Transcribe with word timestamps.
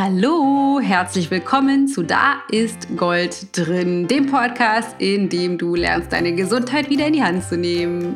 Hallo, 0.00 0.78
herzlich 0.80 1.28
willkommen 1.28 1.88
zu 1.88 2.04
Da 2.04 2.36
ist 2.52 2.96
Gold 2.96 3.48
drin, 3.50 4.06
dem 4.06 4.26
Podcast, 4.26 4.94
in 5.00 5.28
dem 5.28 5.58
du 5.58 5.74
lernst, 5.74 6.12
deine 6.12 6.36
Gesundheit 6.36 6.88
wieder 6.88 7.08
in 7.08 7.14
die 7.14 7.24
Hand 7.24 7.42
zu 7.42 7.56
nehmen, 7.56 8.14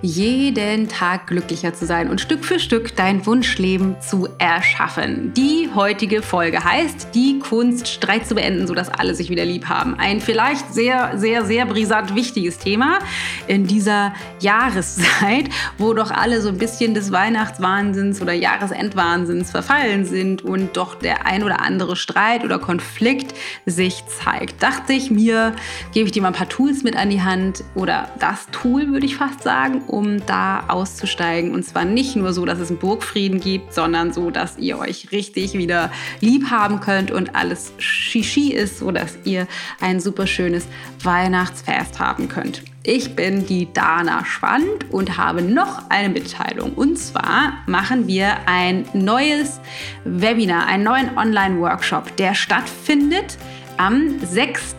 jeden 0.00 0.88
Tag 0.88 1.28
glücklicher 1.28 1.72
zu 1.74 1.86
sein 1.86 2.10
und 2.10 2.20
Stück 2.20 2.44
für 2.44 2.58
Stück 2.58 2.96
dein 2.96 3.24
Wunschleben 3.24 3.94
zu 4.00 4.26
erschaffen. 4.38 5.32
Die 5.36 5.70
heutige 5.72 6.22
Folge 6.22 6.64
heißt, 6.64 7.10
die 7.14 7.38
Kunst 7.38 7.86
Streit 7.86 8.26
zu 8.26 8.34
beenden, 8.34 8.66
sodass 8.66 8.88
alle 8.88 9.14
sich 9.14 9.30
wieder 9.30 9.44
lieb 9.44 9.66
haben. 9.66 9.94
Ein 10.00 10.20
vielleicht 10.20 10.74
sehr, 10.74 11.16
sehr, 11.18 11.44
sehr 11.44 11.66
brisant 11.66 12.16
wichtiges 12.16 12.58
Thema 12.58 12.98
in 13.46 13.68
dieser 13.68 14.12
Jahreszeit, 14.40 15.50
wo 15.78 15.94
doch 15.94 16.10
alle 16.10 16.40
so 16.40 16.48
ein 16.48 16.58
bisschen 16.58 16.94
des 16.94 17.12
Weihnachtswahnsinns 17.12 18.20
oder 18.20 18.32
Jahresendwahnsinns 18.32 19.52
verfallen 19.52 20.04
sind 20.04 20.42
und 20.42 20.76
doch 20.76 20.96
der 20.96 21.11
der 21.12 21.26
ein 21.26 21.42
oder 21.42 21.60
andere 21.60 21.94
Streit 21.94 22.42
oder 22.42 22.58
Konflikt 22.58 23.34
sich 23.66 24.02
zeigt. 24.06 24.62
Dachte 24.62 24.94
ich 24.94 25.10
mir, 25.10 25.54
gebe 25.92 26.06
ich 26.06 26.12
dir 26.12 26.22
mal 26.22 26.28
ein 26.28 26.34
paar 26.34 26.48
Tools 26.48 26.82
mit 26.82 26.96
an 26.96 27.10
die 27.10 27.20
Hand 27.20 27.64
oder 27.74 28.08
das 28.18 28.46
Tool, 28.50 28.88
würde 28.92 29.04
ich 29.04 29.16
fast 29.16 29.42
sagen, 29.42 29.82
um 29.86 30.24
da 30.24 30.64
auszusteigen. 30.68 31.52
Und 31.52 31.64
zwar 31.64 31.84
nicht 31.84 32.16
nur 32.16 32.32
so, 32.32 32.46
dass 32.46 32.58
es 32.60 32.70
einen 32.70 32.78
Burgfrieden 32.78 33.40
gibt, 33.40 33.74
sondern 33.74 34.14
so, 34.14 34.30
dass 34.30 34.56
ihr 34.56 34.78
euch 34.78 35.12
richtig 35.12 35.52
wieder 35.52 35.90
lieb 36.20 36.50
haben 36.50 36.80
könnt 36.80 37.10
und 37.10 37.34
alles 37.34 37.74
Shishi 37.76 38.52
ist, 38.52 38.78
sodass 38.78 39.18
ihr 39.24 39.46
ein 39.80 40.00
super 40.00 40.26
schönes 40.26 40.66
Weihnachtsfest 41.02 41.98
haben 41.98 42.28
könnt. 42.28 42.71
Ich 42.84 43.14
bin 43.14 43.46
die 43.46 43.72
Dana 43.72 44.24
Schwand 44.24 44.90
und 44.90 45.16
habe 45.16 45.40
noch 45.40 45.88
eine 45.88 46.08
Mitteilung. 46.08 46.72
Und 46.74 46.98
zwar 46.98 47.62
machen 47.66 48.08
wir 48.08 48.38
ein 48.46 48.88
neues 48.92 49.60
Webinar, 50.04 50.66
einen 50.66 50.82
neuen 50.82 51.16
Online-Workshop, 51.16 52.16
der 52.16 52.34
stattfindet 52.34 53.38
am 53.76 54.18
6. 54.18 54.74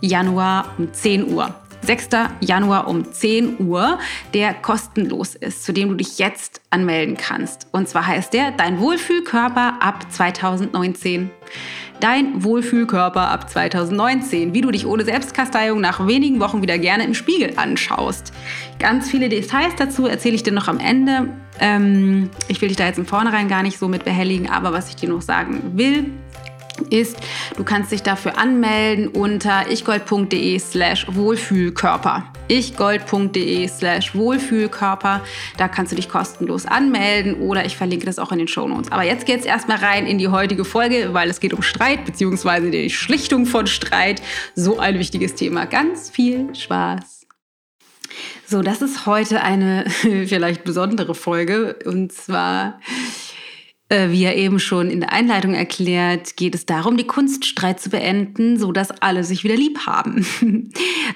Januar 0.00 0.72
um 0.78 0.92
10 0.92 1.32
Uhr. 1.32 1.52
6. 1.82 2.08
Januar 2.40 2.86
um 2.86 3.12
10 3.12 3.60
Uhr, 3.60 3.98
der 4.32 4.54
kostenlos 4.54 5.34
ist, 5.34 5.64
zu 5.64 5.72
dem 5.72 5.88
du 5.88 5.94
dich 5.96 6.18
jetzt 6.18 6.60
anmelden 6.70 7.16
kannst. 7.16 7.66
Und 7.72 7.88
zwar 7.88 8.06
heißt 8.06 8.34
der 8.34 8.52
Dein 8.52 8.78
Wohlfühlkörper 8.78 9.78
ab 9.80 10.06
2019. 10.12 11.30
Dein 12.00 12.44
Wohlfühlkörper 12.44 13.30
ab 13.30 13.48
2019, 13.48 14.52
wie 14.52 14.60
du 14.60 14.70
dich 14.70 14.86
ohne 14.86 15.04
Selbstkasteiung 15.04 15.80
nach 15.80 16.06
wenigen 16.06 16.40
Wochen 16.40 16.60
wieder 16.60 16.78
gerne 16.78 17.04
im 17.04 17.14
Spiegel 17.14 17.54
anschaust. 17.56 18.32
Ganz 18.78 19.10
viele 19.10 19.28
Details 19.28 19.74
dazu 19.76 20.06
erzähle 20.06 20.34
ich 20.34 20.42
dir 20.42 20.52
noch 20.52 20.68
am 20.68 20.78
Ende. 20.78 21.28
Ähm, 21.58 22.28
ich 22.48 22.60
will 22.60 22.68
dich 22.68 22.76
da 22.76 22.86
jetzt 22.86 22.98
im 22.98 23.06
Vornherein 23.06 23.48
gar 23.48 23.62
nicht 23.62 23.78
so 23.78 23.88
mit 23.88 24.04
behelligen, 24.04 24.50
aber 24.50 24.72
was 24.72 24.90
ich 24.90 24.96
dir 24.96 25.08
noch 25.08 25.22
sagen 25.22 25.72
will, 25.74 26.10
ist, 26.90 27.16
du 27.56 27.64
kannst 27.64 27.92
dich 27.92 28.02
dafür 28.02 28.38
anmelden 28.38 29.08
unter 29.08 29.70
ichgold.de 29.70 30.58
slash 30.58 31.06
Wohlfühlkörper. 31.10 32.24
ichgold.de 32.48 33.68
slash 33.68 34.14
Wohlfühlkörper. 34.14 35.22
Da 35.56 35.68
kannst 35.68 35.92
du 35.92 35.96
dich 35.96 36.08
kostenlos 36.08 36.66
anmelden 36.66 37.34
oder 37.34 37.64
ich 37.64 37.76
verlinke 37.76 38.06
das 38.06 38.18
auch 38.18 38.32
in 38.32 38.38
den 38.38 38.48
Shownotes. 38.48 38.92
Aber 38.92 39.04
jetzt 39.04 39.26
geht 39.26 39.40
es 39.40 39.46
erstmal 39.46 39.78
rein 39.78 40.06
in 40.06 40.18
die 40.18 40.28
heutige 40.28 40.64
Folge, 40.64 41.08
weil 41.12 41.30
es 41.30 41.40
geht 41.40 41.52
um 41.52 41.62
Streit 41.62 42.04
bzw. 42.04 42.70
die 42.70 42.90
Schlichtung 42.90 43.46
von 43.46 43.66
Streit. 43.66 44.22
So 44.54 44.78
ein 44.78 44.98
wichtiges 44.98 45.34
Thema. 45.34 45.66
Ganz 45.66 46.10
viel 46.10 46.54
Spaß. 46.54 47.26
So, 48.48 48.62
das 48.62 48.80
ist 48.80 49.06
heute 49.06 49.42
eine 49.42 49.84
vielleicht 49.90 50.64
besondere 50.64 51.14
Folge 51.14 51.76
und 51.84 52.12
zwar 52.12 52.80
wie 53.88 54.24
er 54.24 54.34
eben 54.34 54.58
schon 54.58 54.90
in 54.90 54.98
der 54.98 55.12
Einleitung 55.12 55.54
erklärt, 55.54 56.36
geht 56.36 56.56
es 56.56 56.66
darum, 56.66 56.96
die 56.96 57.06
Kunststreit 57.06 57.78
zu 57.78 57.88
beenden, 57.88 58.58
so 58.58 58.72
dass 58.72 58.90
alle 58.90 59.22
sich 59.22 59.44
wieder 59.44 59.54
lieb 59.54 59.86
haben. 59.86 60.26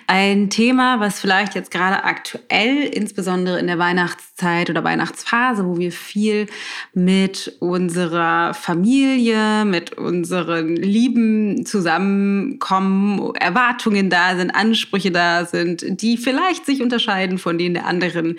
Ein 0.06 0.50
Thema, 0.50 1.00
was 1.00 1.20
vielleicht 1.20 1.56
jetzt 1.56 1.72
gerade 1.72 2.04
aktuell, 2.04 2.84
insbesondere 2.84 3.58
in 3.58 3.66
der 3.66 3.80
Weihnachtszeit 3.80 4.70
oder 4.70 4.84
Weihnachtsphase, 4.84 5.66
wo 5.66 5.78
wir 5.78 5.90
viel 5.90 6.46
mit 6.94 7.56
unserer 7.58 8.54
Familie, 8.54 9.64
mit 9.64 9.98
unseren 9.98 10.76
Lieben 10.76 11.66
zusammenkommen, 11.66 13.34
Erwartungen 13.34 14.10
da 14.10 14.36
sind, 14.36 14.54
Ansprüche 14.54 15.10
da 15.10 15.44
sind, 15.44 15.84
die 16.00 16.16
vielleicht 16.16 16.66
sich 16.66 16.82
unterscheiden 16.82 17.38
von 17.38 17.58
denen 17.58 17.74
der 17.74 17.86
anderen, 17.86 18.38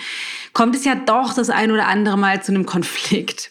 kommt 0.54 0.76
es 0.76 0.86
ja 0.86 0.96
doch 0.96 1.34
das 1.34 1.50
ein 1.50 1.72
oder 1.72 1.90
andere 1.90 2.18
Mal 2.18 2.42
zu 2.42 2.54
einem 2.54 2.66
Konflikt. 2.66 3.50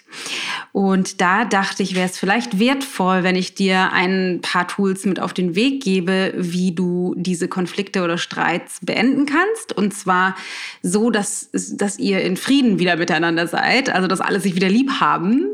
Und 0.72 1.20
da 1.20 1.44
dachte 1.44 1.82
ich, 1.82 1.94
wäre 1.94 2.06
es 2.06 2.18
vielleicht 2.18 2.58
wertvoll, 2.58 3.22
wenn 3.22 3.34
ich 3.34 3.54
dir 3.54 3.92
ein 3.92 4.40
paar 4.40 4.68
Tools 4.68 5.04
mit 5.04 5.18
auf 5.18 5.32
den 5.32 5.54
Weg 5.54 5.82
gebe, 5.82 6.32
wie 6.36 6.72
du 6.72 7.14
diese 7.16 7.48
Konflikte 7.48 8.02
oder 8.02 8.18
Streits 8.18 8.78
beenden 8.80 9.26
kannst. 9.26 9.76
Und 9.76 9.92
zwar 9.92 10.36
so, 10.82 11.10
dass, 11.10 11.50
dass 11.52 11.98
ihr 11.98 12.20
in 12.20 12.36
Frieden 12.36 12.78
wieder 12.78 12.96
miteinander 12.96 13.46
seid, 13.46 13.90
also 13.90 14.06
dass 14.06 14.20
alle 14.20 14.40
sich 14.40 14.54
wieder 14.54 14.68
lieb 14.68 15.00
haben 15.00 15.46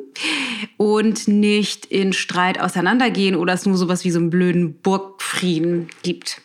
und 0.76 1.28
nicht 1.28 1.86
in 1.86 2.12
Streit 2.12 2.60
auseinandergehen 2.60 3.36
oder 3.36 3.54
es 3.54 3.66
nur 3.66 3.76
sowas 3.76 4.04
wie 4.04 4.10
so 4.10 4.18
einen 4.18 4.30
blöden 4.30 4.74
Burgfrieden 4.80 5.88
gibt. 6.02 6.42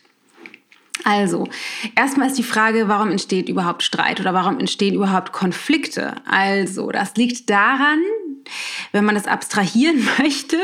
Also, 1.03 1.47
erstmal 1.95 2.27
ist 2.27 2.37
die 2.37 2.43
Frage, 2.43 2.87
warum 2.87 3.09
entsteht 3.09 3.49
überhaupt 3.49 3.81
Streit 3.81 4.19
oder 4.19 4.33
warum 4.33 4.59
entstehen 4.59 4.93
überhaupt 4.93 5.31
Konflikte? 5.31 6.15
Also, 6.25 6.91
das 6.91 7.15
liegt 7.15 7.49
daran, 7.49 7.99
wenn 8.91 9.05
man 9.05 9.15
das 9.15 9.27
abstrahieren 9.27 10.07
möchte, 10.17 10.57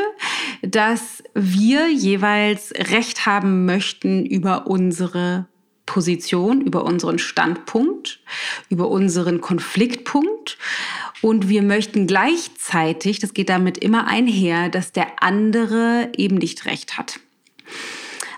dass 0.61 1.23
wir 1.33 1.89
jeweils 1.89 2.71
Recht 2.71 3.25
haben 3.25 3.65
möchten 3.65 4.25
über 4.25 4.67
unsere 4.67 5.47
Position, 5.87 6.61
über 6.61 6.83
unseren 6.83 7.17
Standpunkt, 7.17 8.19
über 8.69 8.89
unseren 8.89 9.41
Konfliktpunkt. 9.41 10.59
Und 11.23 11.49
wir 11.49 11.63
möchten 11.63 12.05
gleichzeitig, 12.05 13.19
das 13.19 13.33
geht 13.33 13.49
damit 13.49 13.79
immer 13.79 14.05
einher, 14.05 14.69
dass 14.69 14.91
der 14.91 15.23
andere 15.23 16.11
eben 16.15 16.35
nicht 16.35 16.65
recht 16.65 16.99
hat. 16.99 17.19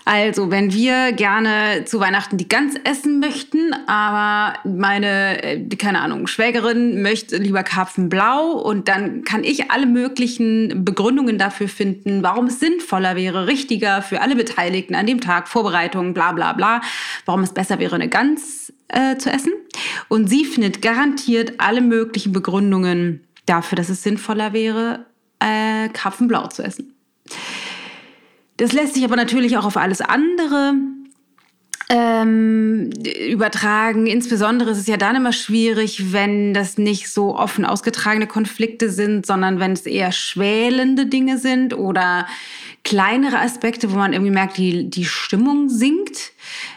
Also, 0.04 0.50
wenn 0.50 0.72
wir 0.72 1.12
gerne 1.12 1.84
zu 1.84 2.00
Weihnachten 2.00 2.36
die 2.36 2.48
Gans 2.48 2.74
essen 2.84 3.20
möchten, 3.20 3.72
aber 3.86 4.58
meine, 4.64 5.42
äh, 5.42 5.76
keine 5.76 6.00
Ahnung, 6.00 6.26
Schwägerin 6.26 7.02
möchte 7.02 7.36
lieber 7.36 7.62
Karpfenblau 7.62 8.52
und 8.52 8.88
dann 8.88 9.24
kann 9.24 9.44
ich 9.44 9.70
alle 9.70 9.86
möglichen 9.86 10.84
Begründungen 10.84 11.38
dafür 11.38 11.68
finden, 11.68 12.22
warum 12.22 12.46
es 12.46 12.60
sinnvoller 12.60 13.14
wäre, 13.14 13.46
richtiger 13.46 14.00
für 14.00 14.22
alle 14.22 14.36
Beteiligten 14.36 14.94
an 14.94 15.06
dem 15.06 15.20
Tag, 15.20 15.48
Vorbereitungen, 15.48 16.14
bla 16.14 16.32
bla 16.32 16.54
bla, 16.54 16.80
warum 17.26 17.42
es 17.42 17.52
besser 17.52 17.78
wäre, 17.78 17.94
eine 17.94 18.08
Gans 18.08 18.72
äh, 18.88 19.16
zu 19.18 19.30
essen. 19.30 19.52
Und 20.08 20.28
sie 20.28 20.44
findet 20.44 20.82
garantiert 20.82 21.54
alle 21.58 21.82
möglichen 21.82 22.32
Begründungen 22.32 23.24
dafür, 23.46 23.76
dass 23.76 23.90
es 23.90 24.02
sinnvoller 24.02 24.52
wäre, 24.52 25.06
äh, 25.40 25.88
Karpfenblau 25.90 26.48
zu 26.48 26.62
essen. 26.62 26.94
Das 28.60 28.72
lässt 28.72 28.92
sich 28.92 29.04
aber 29.04 29.16
natürlich 29.16 29.56
auch 29.56 29.64
auf 29.64 29.78
alles 29.78 30.02
andere 30.02 30.74
ähm, 31.88 32.90
übertragen. 33.26 34.06
Insbesondere 34.06 34.70
ist 34.72 34.78
es 34.78 34.86
ja 34.86 34.98
dann 34.98 35.16
immer 35.16 35.32
schwierig, 35.32 36.12
wenn 36.12 36.52
das 36.52 36.76
nicht 36.76 37.08
so 37.08 37.34
offen 37.34 37.64
ausgetragene 37.64 38.26
Konflikte 38.26 38.90
sind, 38.90 39.24
sondern 39.24 39.60
wenn 39.60 39.72
es 39.72 39.86
eher 39.86 40.12
schwelende 40.12 41.06
Dinge 41.06 41.38
sind 41.38 41.72
oder 41.72 42.26
kleinere 42.84 43.38
Aspekte, 43.38 43.92
wo 43.92 43.96
man 43.96 44.12
irgendwie 44.12 44.32
merkt, 44.32 44.58
die, 44.58 44.90
die 44.90 45.06
Stimmung 45.06 45.70
sinkt. 45.70 46.32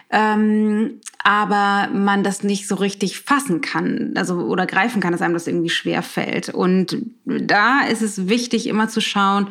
Ähm, 0.09 1.01
aber 1.21 1.89
man 1.93 2.23
das 2.23 2.43
nicht 2.43 2.67
so 2.67 2.75
richtig 2.75 3.19
fassen 3.19 3.59
kann, 3.59 4.13
also 4.15 4.35
oder 4.35 4.65
greifen 4.65 5.01
kann, 5.01 5.11
dass 5.11 5.21
einem 5.21 5.33
das 5.33 5.47
irgendwie 5.47 5.69
schwer 5.69 6.01
fällt. 6.01 6.47
Und 6.49 6.97
da 7.25 7.81
ist 7.81 8.01
es 8.01 8.29
wichtig, 8.29 8.67
immer 8.67 8.87
zu 8.87 9.01
schauen, 9.01 9.47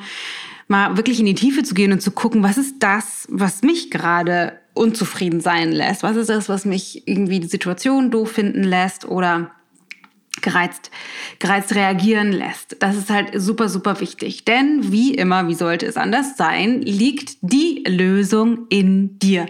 mal 0.72 0.97
wirklich 0.97 1.21
in 1.21 1.27
die 1.27 1.34
Tiefe 1.34 1.63
zu 1.63 1.74
gehen 1.74 1.92
und 1.92 2.03
zu 2.03 2.10
gucken, 2.10 2.42
was 2.42 2.59
ist 2.59 2.77
das, 2.80 3.28
was 3.30 3.63
mich 3.63 3.91
gerade 3.91 4.59
unzufrieden 4.74 5.41
sein 5.41 5.71
lässt? 5.71 6.03
Was 6.03 6.16
ist 6.16 6.30
das, 6.30 6.48
was 6.48 6.65
mich 6.65 7.07
irgendwie 7.07 7.39
die 7.39 7.47
Situation 7.47 8.10
doof 8.10 8.33
finden 8.33 8.65
lässt 8.65 9.04
oder 9.04 9.53
gereizt, 10.41 10.91
gereizt 11.39 11.74
reagieren 11.74 12.33
lässt? 12.33 12.77
Das 12.80 12.97
ist 12.97 13.10
halt 13.10 13.30
super, 13.34 13.69
super 13.69 14.01
wichtig. 14.01 14.45
Denn 14.45 14.91
wie 14.91 15.15
immer, 15.15 15.47
wie 15.47 15.54
sollte 15.54 15.86
es 15.86 15.97
anders 15.97 16.36
sein, 16.36 16.83
liegt 16.83 17.36
die 17.42 17.84
Lösung 17.86 18.66
in 18.71 19.19
dir. 19.19 19.47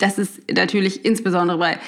Das 0.00 0.18
ist 0.18 0.42
natürlich 0.52 1.04
insbesondere 1.04 1.58
bei 1.58 1.78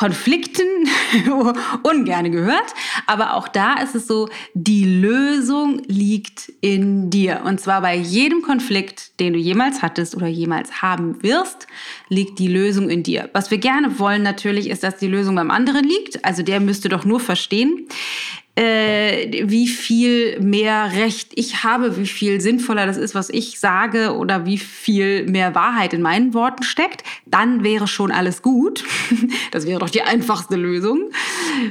Konflikten 0.00 0.88
ungern 1.82 2.32
gehört. 2.32 2.72
Aber 3.06 3.34
auch 3.34 3.48
da 3.48 3.74
ist 3.82 3.94
es 3.94 4.06
so, 4.06 4.30
die 4.54 4.86
Lösung 4.86 5.82
liegt 5.88 6.50
in 6.62 7.10
dir. 7.10 7.42
Und 7.44 7.60
zwar 7.60 7.82
bei 7.82 7.96
jedem 7.96 8.40
Konflikt, 8.40 9.20
den 9.20 9.34
du 9.34 9.38
jemals 9.38 9.82
hattest 9.82 10.16
oder 10.16 10.26
jemals 10.26 10.80
haben 10.80 11.22
wirst, 11.22 11.66
liegt 12.08 12.38
die 12.38 12.48
Lösung 12.48 12.88
in 12.88 13.02
dir. 13.02 13.28
Was 13.34 13.50
wir 13.50 13.58
gerne 13.58 13.98
wollen 13.98 14.22
natürlich 14.22 14.70
ist, 14.70 14.84
dass 14.84 14.96
die 14.96 15.06
Lösung 15.06 15.34
beim 15.34 15.50
anderen 15.50 15.84
liegt. 15.84 16.24
Also 16.24 16.42
der 16.42 16.60
müsste 16.60 16.88
doch 16.88 17.04
nur 17.04 17.20
verstehen, 17.20 17.86
äh, 18.56 19.48
wie 19.48 19.68
viel 19.68 20.40
mehr 20.40 20.92
Recht 20.92 21.32
ich 21.34 21.62
habe, 21.62 21.96
wie 21.96 22.06
viel 22.06 22.40
sinnvoller 22.40 22.86
das 22.86 22.96
ist, 22.96 23.14
was 23.14 23.30
ich 23.30 23.60
sage 23.60 24.16
oder 24.16 24.44
wie 24.44 24.58
viel 24.58 25.26
mehr 25.26 25.54
Wahrheit 25.54 25.94
in 25.94 26.02
meinen 26.02 26.34
Worten 26.34 26.62
steckt, 26.62 27.04
dann 27.26 27.62
wäre 27.64 27.86
schon 27.86 28.10
alles 28.10 28.42
gut. 28.42 28.84
Das 29.52 29.66
wäre 29.66 29.80
doch 29.80 29.90
die 29.90 30.02
einfachste 30.02 30.56
Lösung. 30.56 31.10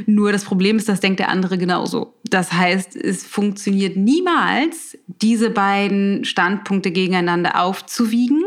Nur 0.05 0.31
das 0.31 0.43
Problem 0.43 0.77
ist, 0.77 0.89
das 0.89 0.99
denkt 0.99 1.19
der 1.19 1.29
andere 1.29 1.57
genauso. 1.57 2.13
Das 2.29 2.51
heißt, 2.51 2.95
es 2.95 3.25
funktioniert 3.25 3.95
niemals, 3.95 4.97
diese 5.07 5.49
beiden 5.49 6.25
Standpunkte 6.25 6.91
gegeneinander 6.91 7.61
aufzuwiegen 7.61 8.43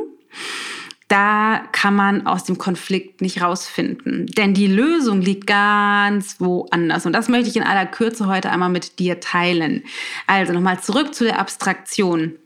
da 1.12 1.68
kann 1.72 1.94
man 1.94 2.26
aus 2.26 2.44
dem 2.44 2.56
Konflikt 2.56 3.20
nicht 3.20 3.42
rausfinden. 3.42 4.26
Denn 4.28 4.54
die 4.54 4.66
Lösung 4.66 5.20
liegt 5.20 5.46
ganz 5.46 6.40
woanders. 6.40 7.04
Und 7.04 7.12
das 7.12 7.28
möchte 7.28 7.50
ich 7.50 7.56
in 7.56 7.62
aller 7.62 7.84
Kürze 7.84 8.28
heute 8.28 8.50
einmal 8.50 8.70
mit 8.70 8.98
dir 8.98 9.20
teilen. 9.20 9.84
Also 10.26 10.54
nochmal 10.54 10.80
zurück 10.80 11.14
zu 11.14 11.24
der 11.24 11.38
Abstraktion. 11.38 12.36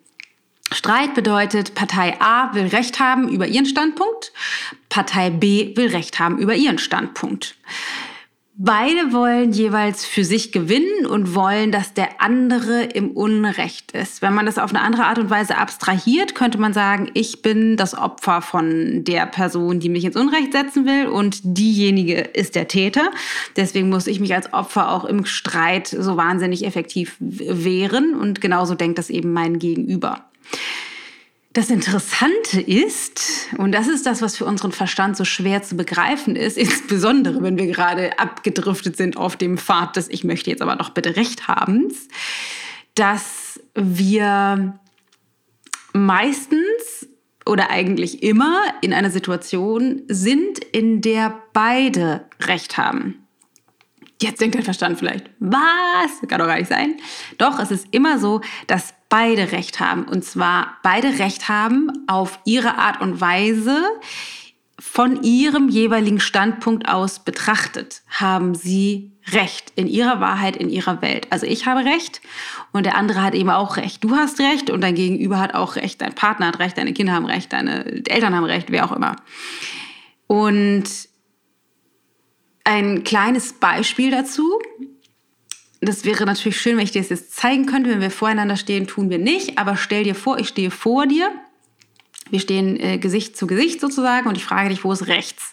Streit 0.72 1.14
bedeutet, 1.14 1.76
Partei 1.76 2.20
A 2.20 2.52
will 2.54 2.66
Recht 2.66 2.98
haben 2.98 3.28
über 3.28 3.46
ihren 3.46 3.66
Standpunkt, 3.66 4.32
Partei 4.88 5.30
B 5.30 5.76
will 5.76 5.86
Recht 5.90 6.18
haben 6.18 6.38
über 6.38 6.56
ihren 6.56 6.78
Standpunkt. 6.78 7.54
Beide 8.58 9.12
wollen 9.12 9.53
jeweils 9.53 10.06
für 10.06 10.25
sich 10.25 10.50
gewinnen 10.50 11.05
und 11.05 11.35
wollen, 11.35 11.73
dass 11.73 11.93
der 11.93 12.23
andere 12.23 12.85
im 12.85 13.11
Unrecht 13.11 13.93
ist. 13.93 14.23
Wenn 14.23 14.32
man 14.32 14.47
das 14.47 14.56
auf 14.56 14.70
eine 14.70 14.81
andere 14.81 15.05
Art 15.05 15.19
und 15.19 15.29
Weise 15.29 15.58
abstrahiert, 15.58 16.35
könnte 16.35 16.56
man 16.56 16.73
sagen, 16.73 17.11
ich 17.12 17.43
bin 17.43 17.76
das 17.76 17.94
Opfer 17.94 18.41
von 18.41 19.05
der 19.05 19.26
Person, 19.26 19.79
die 19.79 19.91
mich 19.91 20.06
ins 20.06 20.17
Unrecht 20.17 20.53
setzen 20.53 20.87
will 20.87 21.06
und 21.08 21.41
diejenige 21.43 22.14
ist 22.19 22.55
der 22.55 22.67
Täter. 22.67 23.11
Deswegen 23.56 23.91
muss 23.91 24.06
ich 24.06 24.20
mich 24.20 24.35
als 24.35 24.50
Opfer 24.55 24.91
auch 24.91 25.05
im 25.05 25.26
Streit 25.26 25.88
so 25.88 26.17
wahnsinnig 26.17 26.64
effektiv 26.64 27.17
wehren 27.20 28.14
und 28.14 28.41
genauso 28.41 28.75
denkt 28.75 28.97
das 28.97 29.11
eben 29.11 29.35
mein 29.35 29.59
Gegenüber. 29.59 30.25
Das 31.56 31.70
Interessante 31.70 32.61
ist, 32.61 33.49
und 33.56 33.73
das 33.73 33.88
ist 33.88 34.05
das, 34.05 34.20
was 34.20 34.37
für 34.37 34.44
unseren 34.44 34.73
Verstand 34.73 35.17
so 35.17 35.25
schwer 35.25 35.62
zu 35.62 35.75
begreifen 35.75 36.37
ist, 36.37 36.58
insbesondere 36.58 37.43
wenn 37.43 37.56
wir 37.56 37.67
gerade 37.67 38.19
abgedriftet 38.19 38.99
sind 38.99 39.17
auf 39.17 39.37
dem 39.37 39.56
Pfad 39.56 39.97
des 39.97 40.11
Ich 40.11 40.23
möchte 40.23 40.50
jetzt 40.50 40.61
aber 40.61 40.76
doch 40.76 40.91
bitte 40.91 41.17
Recht 41.17 41.49
haben, 41.49 41.91
dass 42.94 43.58
wir 43.75 44.79
meistens 45.94 47.08
oder 47.47 47.70
eigentlich 47.70 48.23
immer 48.23 48.61
in 48.82 48.93
einer 48.93 49.11
Situation 49.11 50.02
sind, 50.09 50.59
in 50.59 51.00
der 51.00 51.41
beide 51.55 52.26
Recht 52.38 52.76
haben. 52.76 53.26
Jetzt 54.20 54.43
denkt 54.43 54.56
der 54.56 54.62
Verstand 54.62 54.99
vielleicht, 54.99 55.31
was? 55.38 56.20
Kann 56.29 56.38
doch 56.38 56.49
gar 56.49 56.59
nicht 56.59 56.69
sein. 56.69 56.97
Doch, 57.38 57.59
es 57.59 57.70
ist 57.70 57.87
immer 57.93 58.19
so, 58.19 58.43
dass 58.67 58.93
beide 59.08 59.53
Recht 59.53 59.81
haben. 59.81 60.05
Und 60.05 60.25
zwar 60.25 60.79
beide 60.82 61.19
Recht 61.19 61.49
haben 61.49 61.91
auf 62.06 62.38
ihre 62.44 62.79
Art 62.79 63.00
und 63.00 63.20
Weise, 63.20 63.82
von 64.79 65.23
ihrem 65.23 65.69
jeweiligen 65.69 66.20
Standpunkt 66.20 66.88
aus 66.88 67.20
betrachtet, 67.20 68.03
haben 68.08 68.55
sie 68.55 69.12
Recht 69.32 69.73
in 69.75 69.88
ihrer 69.88 70.20
Wahrheit, 70.20 70.56
in 70.56 70.69
ihrer 70.70 71.03
Welt. 71.03 71.26
Also 71.31 71.47
ich 71.47 71.67
habe 71.67 71.85
Recht 71.85 72.20
und 72.73 72.87
der 72.87 72.97
andere 72.97 73.23
hat 73.23 73.35
eben 73.35 73.50
auch 73.50 73.76
Recht. 73.76 74.05
Du 74.05 74.14
hast 74.14 74.38
Recht 74.38 74.70
und 74.70 74.82
dein 74.82 74.94
Gegenüber 74.94 75.41
hat 75.41 75.55
auch 75.55 75.76
Recht. 75.76 76.00
Dein 76.00 76.14
Partner 76.14 76.49
hat 76.49 76.59
Recht, 76.61 76.79
deine 76.79 76.93
Kinder 76.93 77.12
haben 77.12 77.26
Recht, 77.26 77.52
deine 77.52 77.85
Eltern 78.06 78.35
haben 78.35 78.44
Recht, 78.44 78.70
wer 78.70 78.85
auch 78.85 78.93
immer. 78.93 79.17
Und 80.29 80.85
ein 82.64 83.05
kleines 83.05 83.55
Beispiel 83.55 84.11
dazu. 84.11 84.59
Das 85.81 86.05
wäre 86.05 86.25
natürlich 86.25 86.58
schön, 86.58 86.76
wenn 86.76 86.84
ich 86.84 86.93
dir 86.93 87.02
das 87.02 87.11
jetzt 87.11 87.37
zeigen 87.37 87.67
könnte. 87.67 87.90
Wenn 87.90 88.00
wir 88.00 88.11
voreinander 88.11 88.56
stehen, 88.56 88.87
tun 88.87 89.11
wir 89.11 89.19
nicht. 89.19 89.58
Aber 89.58 89.76
stell 89.76 90.05
dir 90.05 90.14
vor, 90.14 90.38
ich 90.38 90.49
stehe 90.49 90.70
vor 90.70 91.06
dir. 91.06 91.31
Wir 92.31 92.40
stehen 92.40 92.78
äh, 92.81 92.99
Gesicht 92.99 93.37
zu 93.37 93.46
Gesicht 93.46 93.81
sozusagen 93.81 94.28
und 94.28 94.37
ich 94.37 94.44
frage 94.44 94.70
dich, 94.70 94.82
wo 94.84 94.93
ist 94.93 95.06
rechts? 95.06 95.52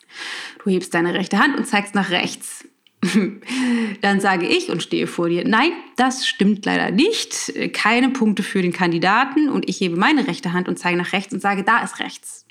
Du 0.63 0.71
hebst 0.71 0.93
deine 0.93 1.13
rechte 1.13 1.37
Hand 1.37 1.57
und 1.57 1.67
zeigst 1.67 1.93
nach 1.93 2.09
rechts. 2.09 2.65
Dann 4.01 4.19
sage 4.19 4.47
ich 4.47 4.69
und 4.69 4.81
stehe 4.81 5.07
vor 5.07 5.29
dir, 5.29 5.47
nein, 5.47 5.71
das 5.97 6.25
stimmt 6.25 6.65
leider 6.65 6.89
nicht. 6.89 7.53
Keine 7.73 8.09
Punkte 8.09 8.43
für 8.43 8.61
den 8.61 8.73
Kandidaten 8.73 9.49
und 9.49 9.69
ich 9.69 9.81
hebe 9.81 9.97
meine 9.97 10.27
rechte 10.27 10.53
Hand 10.53 10.67
und 10.67 10.79
zeige 10.79 10.97
nach 10.97 11.13
rechts 11.13 11.33
und 11.33 11.41
sage, 11.41 11.63
da 11.63 11.83
ist 11.83 11.99
rechts. 11.99 12.45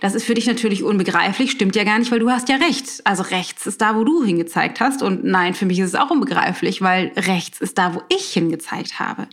Das 0.00 0.14
ist 0.14 0.24
für 0.24 0.34
dich 0.34 0.46
natürlich 0.46 0.82
unbegreiflich, 0.82 1.50
stimmt 1.50 1.76
ja 1.76 1.84
gar 1.84 1.98
nicht, 1.98 2.10
weil 2.10 2.18
du 2.18 2.30
hast 2.30 2.48
ja 2.48 2.56
recht. 2.56 2.86
Also 3.04 3.22
rechts 3.22 3.66
ist 3.66 3.80
da, 3.80 3.96
wo 3.96 4.04
du 4.04 4.24
hingezeigt 4.24 4.80
hast. 4.80 5.02
Und 5.02 5.24
nein, 5.24 5.54
für 5.54 5.66
mich 5.66 5.78
ist 5.78 5.88
es 5.88 5.94
auch 5.94 6.10
unbegreiflich, 6.10 6.82
weil 6.82 7.12
rechts 7.16 7.60
ist 7.60 7.78
da, 7.78 7.94
wo 7.94 8.02
ich 8.08 8.32
hingezeigt 8.32 8.98
habe. 8.98 9.28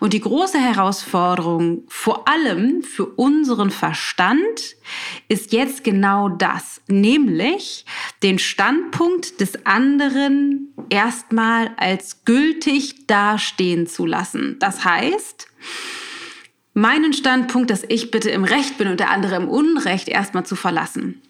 Und 0.00 0.12
die 0.12 0.20
große 0.20 0.58
Herausforderung, 0.58 1.84
vor 1.88 2.28
allem 2.28 2.82
für 2.82 3.06
unseren 3.06 3.70
Verstand, 3.70 4.76
ist 5.28 5.52
jetzt 5.52 5.84
genau 5.84 6.28
das, 6.28 6.80
nämlich 6.88 7.84
den 8.22 8.38
Standpunkt 8.38 9.40
des 9.40 9.66
anderen 9.66 10.74
erstmal 10.88 11.70
als 11.76 12.24
gültig 12.24 13.06
dastehen 13.06 13.86
zu 13.86 14.06
lassen. 14.06 14.56
Das 14.60 14.84
heißt, 14.84 15.48
meinen 16.76 17.14
Standpunkt, 17.14 17.70
dass 17.70 17.84
ich 17.88 18.10
bitte 18.10 18.28
im 18.28 18.44
Recht 18.44 18.76
bin 18.76 18.88
und 18.88 19.00
der 19.00 19.10
andere 19.10 19.36
im 19.36 19.48
Unrecht, 19.48 20.08
erstmal 20.08 20.44
zu 20.44 20.56
verlassen. 20.56 21.22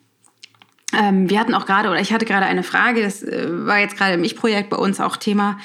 Ähm, 0.93 1.31
wir 1.31 1.39
hatten 1.39 1.55
auch 1.55 1.67
gerade, 1.67 1.89
oder 1.89 2.01
ich 2.01 2.13
hatte 2.13 2.25
gerade 2.25 2.47
eine 2.47 2.65
Frage, 2.65 3.01
das 3.01 3.23
äh, 3.23 3.47
war 3.49 3.79
jetzt 3.79 3.97
gerade 3.97 4.15
im 4.15 4.25
Ich-Projekt 4.25 4.71
bei 4.71 4.77
uns 4.77 5.01
auch 5.01 5.17
Thema. 5.17 5.59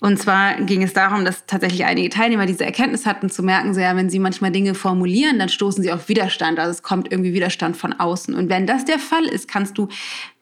Und 0.00 0.18
zwar 0.18 0.54
ging 0.62 0.82
es 0.82 0.94
darum, 0.94 1.26
dass 1.26 1.44
tatsächlich 1.44 1.84
einige 1.84 2.08
Teilnehmer 2.08 2.46
diese 2.46 2.64
Erkenntnis 2.64 3.04
hatten, 3.04 3.28
zu 3.28 3.42
merken, 3.42 3.74
so, 3.74 3.80
ja, 3.80 3.94
wenn 3.94 4.08
sie 4.08 4.18
manchmal 4.18 4.52
Dinge 4.52 4.74
formulieren, 4.74 5.38
dann 5.38 5.50
stoßen 5.50 5.82
sie 5.82 5.92
auf 5.92 6.08
Widerstand. 6.08 6.58
Also 6.58 6.70
es 6.70 6.82
kommt 6.82 7.12
irgendwie 7.12 7.34
Widerstand 7.34 7.76
von 7.76 7.92
außen. 7.92 8.34
Und 8.34 8.48
wenn 8.48 8.66
das 8.66 8.86
der 8.86 8.98
Fall 8.98 9.26
ist, 9.26 9.48
kannst 9.48 9.76
du 9.76 9.88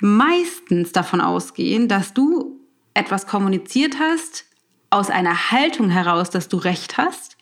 meistens 0.01 0.93
davon 0.93 1.21
ausgehen, 1.21 1.89
dass 1.89 2.15
du 2.15 2.61
etwas 2.95 3.27
kommuniziert 3.27 3.97
hast 3.99 4.45
aus 4.91 5.11
einer 5.11 5.51
Haltung 5.51 5.91
heraus, 5.91 6.31
dass 6.31 6.49
du 6.49 6.59
Recht 6.59 6.97
hast 6.97 7.35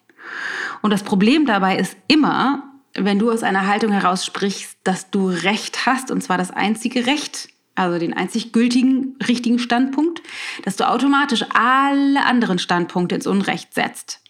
und 0.83 0.91
das 0.91 1.03
Problem 1.03 1.47
dabei 1.47 1.77
ist 1.79 1.97
immer, 2.09 2.65
wenn 2.95 3.19
du 3.19 3.31
aus 3.31 3.43
einer 3.43 3.67
Haltung 3.67 3.93
heraus 3.93 4.27
sprichst, 4.27 4.77
dass 4.85 5.11
du 5.11 5.29
Recht 5.29 5.87
hast, 5.87 6.11
und 6.11 6.23
zwar 6.23 6.37
das 6.39 6.51
einzige 6.51 7.07
Recht, 7.07 7.49
also 7.75 7.99
den 7.99 8.13
einzig 8.13 8.53
gültigen, 8.53 9.17
richtigen 9.27 9.59
Standpunkt, 9.59 10.23
dass 10.65 10.77
du 10.77 10.89
automatisch 10.89 11.45
alle 11.55 12.25
anderen 12.27 12.59
Standpunkte 12.59 13.15
ins 13.15 13.27
Unrecht 13.27 13.73
setzt. 13.75 14.21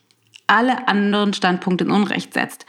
Alle 0.47 0.87
anderen 0.87 1.33
Standpunkte 1.33 1.85
ins 1.85 1.93
Unrecht 1.93 2.35
setzt. 2.35 2.67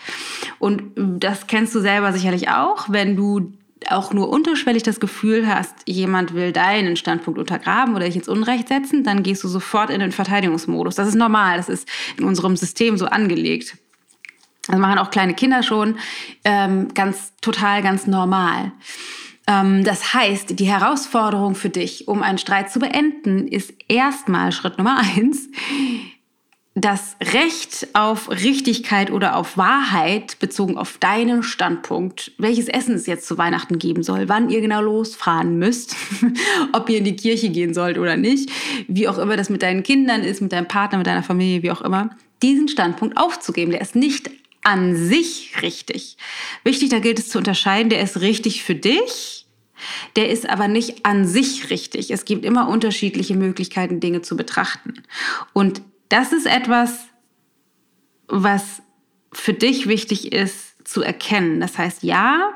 Und 0.58 0.94
das 0.96 1.48
kennst 1.48 1.76
du 1.76 1.80
selber 1.80 2.14
sicherlich 2.14 2.50
auch, 2.50 2.90
wenn 2.90 3.16
du 3.16 3.54
auch 3.92 4.14
nur 4.14 4.30
unterschwellig 4.30 4.84
das 4.84 5.00
Gefühl 5.00 5.48
hast, 5.48 5.74
jemand 5.86 6.34
will 6.34 6.52
deinen 6.52 6.96
Standpunkt 6.96 7.40
untergraben 7.40 7.96
oder 7.96 8.06
dich 8.06 8.16
ins 8.16 8.28
Unrecht 8.28 8.68
setzen, 8.68 9.04
dann 9.04 9.24
gehst 9.24 9.44
du 9.44 9.48
sofort 9.48 9.90
in 9.90 10.00
den 10.00 10.12
Verteidigungsmodus. 10.12 10.96
Das 10.96 11.08
ist 11.08 11.16
normal, 11.16 11.58
das 11.58 11.70
ist 11.70 11.88
in 12.18 12.24
unserem 12.24 12.56
System 12.56 12.98
so 12.98 13.06
angelegt. 13.06 13.78
Das 14.68 14.80
machen 14.80 14.98
auch 14.98 15.10
kleine 15.10 15.34
Kinder 15.34 15.62
schon, 15.62 15.98
ähm, 16.46 16.94
ganz 16.94 17.34
total, 17.42 17.82
ganz 17.82 18.08
normal. 18.08 18.72
Ähm, 19.48 19.84
das 19.84 20.14
heißt, 20.14 20.58
die 20.58 20.68
Herausforderung 20.68 21.56
für 21.56 21.70
dich, 21.70 22.08
um 22.08 22.24
einen 22.24 22.38
Streit 22.38 22.72
zu 22.72 22.80
beenden, 22.80 23.48
ist 23.48 23.74
erstmal 23.88 24.52
Schritt 24.52 24.78
Nummer 24.78 25.00
eins, 25.18 25.50
das 26.76 27.18
Recht 27.22 27.88
auf 27.94 28.32
Richtigkeit 28.32 29.12
oder 29.12 29.36
auf 29.36 29.58
Wahrheit 29.58 30.40
bezogen 30.40 30.78
auf 30.78 30.98
deinen 30.98 31.44
Standpunkt, 31.44 32.32
welches 32.40 32.68
Essen 32.68 32.96
es 32.96 33.06
jetzt 33.06 33.28
zu 33.28 33.38
Weihnachten 33.38 33.78
geben 33.78 34.02
soll, 34.02 34.28
wann 34.28 34.50
ihr 34.50 34.60
genau 34.60 34.82
losfahren 34.82 35.60
müsst, 35.60 35.96
ob 36.74 36.90
ihr 36.90 36.98
in 36.98 37.04
die 37.04 37.16
Kirche 37.16 37.50
gehen 37.50 37.76
sollt 37.76 38.00
oder 38.00 38.18
nicht, 38.18 38.50
wie 38.88 39.08
auch 39.08 39.20
immer 39.20 39.38
das 39.38 39.52
mit 39.52 39.62
deinen 39.62 39.84
Kindern 39.84 40.24
ist, 40.24 40.42
mit 40.42 40.52
deinem 40.52 40.68
Partner, 40.68 40.98
mit 40.98 41.06
deiner 41.06 41.22
Familie, 41.22 41.62
wie 41.62 41.72
auch 41.72 41.82
immer, 41.82 42.10
diesen 42.42 42.68
Standpunkt 42.68 43.18
aufzugeben. 43.18 43.72
Der 43.72 43.82
ist 43.82 43.96
nicht 43.96 44.32
an 44.64 44.96
sich 44.96 45.62
richtig. 45.62 46.18
Wichtig, 46.64 46.90
da 46.90 47.00
gilt 47.00 47.20
es 47.20 47.30
zu 47.30 47.38
unterscheiden, 47.38 47.90
der 47.90 48.02
ist 48.02 48.22
richtig 48.22 48.64
für 48.64 48.76
dich, 48.76 49.46
der 50.16 50.30
ist 50.30 50.50
aber 50.50 50.68
nicht 50.68 51.06
an 51.06 51.28
sich 51.28 51.70
richtig. 51.70 52.10
Es 52.10 52.26
gibt 52.26 52.46
immer 52.46 52.68
unterschiedliche 52.68 53.36
Möglichkeiten, 53.36 54.00
Dinge 54.00 54.24
zu 54.24 54.36
betrachten. 54.36 55.04
Und 55.52 55.82
das 56.10 56.34
ist 56.34 56.46
etwas, 56.46 57.08
was 58.28 58.82
für 59.32 59.54
dich 59.54 59.88
wichtig 59.88 60.32
ist 60.32 60.88
zu 60.88 61.02
erkennen. 61.02 61.60
Das 61.60 61.78
heißt, 61.78 62.04
ja, 62.04 62.52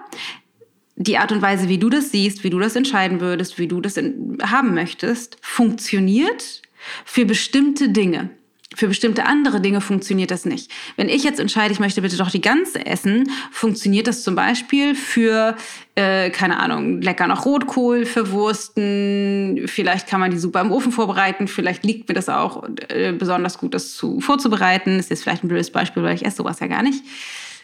die 0.95 1.17
Art 1.17 1.31
und 1.31 1.41
Weise, 1.41 1.69
wie 1.69 1.77
du 1.77 1.89
das 1.89 2.11
siehst, 2.11 2.43
wie 2.43 2.49
du 2.49 2.59
das 2.59 2.75
entscheiden 2.75 3.19
würdest, 3.21 3.59
wie 3.59 3.67
du 3.67 3.81
das 3.81 3.97
haben 3.97 4.73
möchtest, 4.73 5.37
funktioniert 5.41 6.61
für 7.05 7.25
bestimmte 7.25 7.89
Dinge. 7.89 8.29
Für 8.77 8.87
bestimmte 8.87 9.25
andere 9.25 9.59
Dinge 9.59 9.81
funktioniert 9.81 10.29
das 10.29 10.45
nicht. 10.45 10.71
Wenn 10.97 11.09
ich 11.09 11.23
jetzt 11.23 11.39
entscheide, 11.39 11.73
ich 11.73 11.79
möchte 11.79 12.03
bitte 12.03 12.15
doch 12.15 12.29
die 12.29 12.41
ganze 12.41 12.85
essen, 12.85 13.27
funktioniert 13.49 14.05
das 14.05 14.21
zum 14.21 14.35
Beispiel 14.35 14.93
für, 14.93 15.55
äh, 15.95 16.29
keine 16.29 16.59
Ahnung, 16.59 17.01
lecker 17.01 17.25
noch 17.25 17.47
Rotkohl 17.47 18.05
verwursten. 18.05 19.63
Vielleicht 19.65 20.07
kann 20.07 20.19
man 20.19 20.29
die 20.29 20.37
super 20.37 20.61
im 20.61 20.71
Ofen 20.71 20.91
vorbereiten. 20.91 21.47
Vielleicht 21.47 21.85
liegt 21.85 22.07
mir 22.07 22.13
das 22.13 22.29
auch 22.29 22.69
äh, 22.89 23.13
besonders 23.13 23.57
gut, 23.57 23.73
das 23.73 23.95
zu, 23.95 24.21
vorzubereiten. 24.21 24.99
Ist 24.99 25.23
vielleicht 25.23 25.43
ein 25.43 25.47
blödes 25.47 25.71
Beispiel, 25.71 26.03
weil 26.03 26.13
ich 26.13 26.23
esse 26.23 26.37
sowas 26.37 26.59
ja 26.59 26.67
gar 26.67 26.83
nicht. 26.83 27.03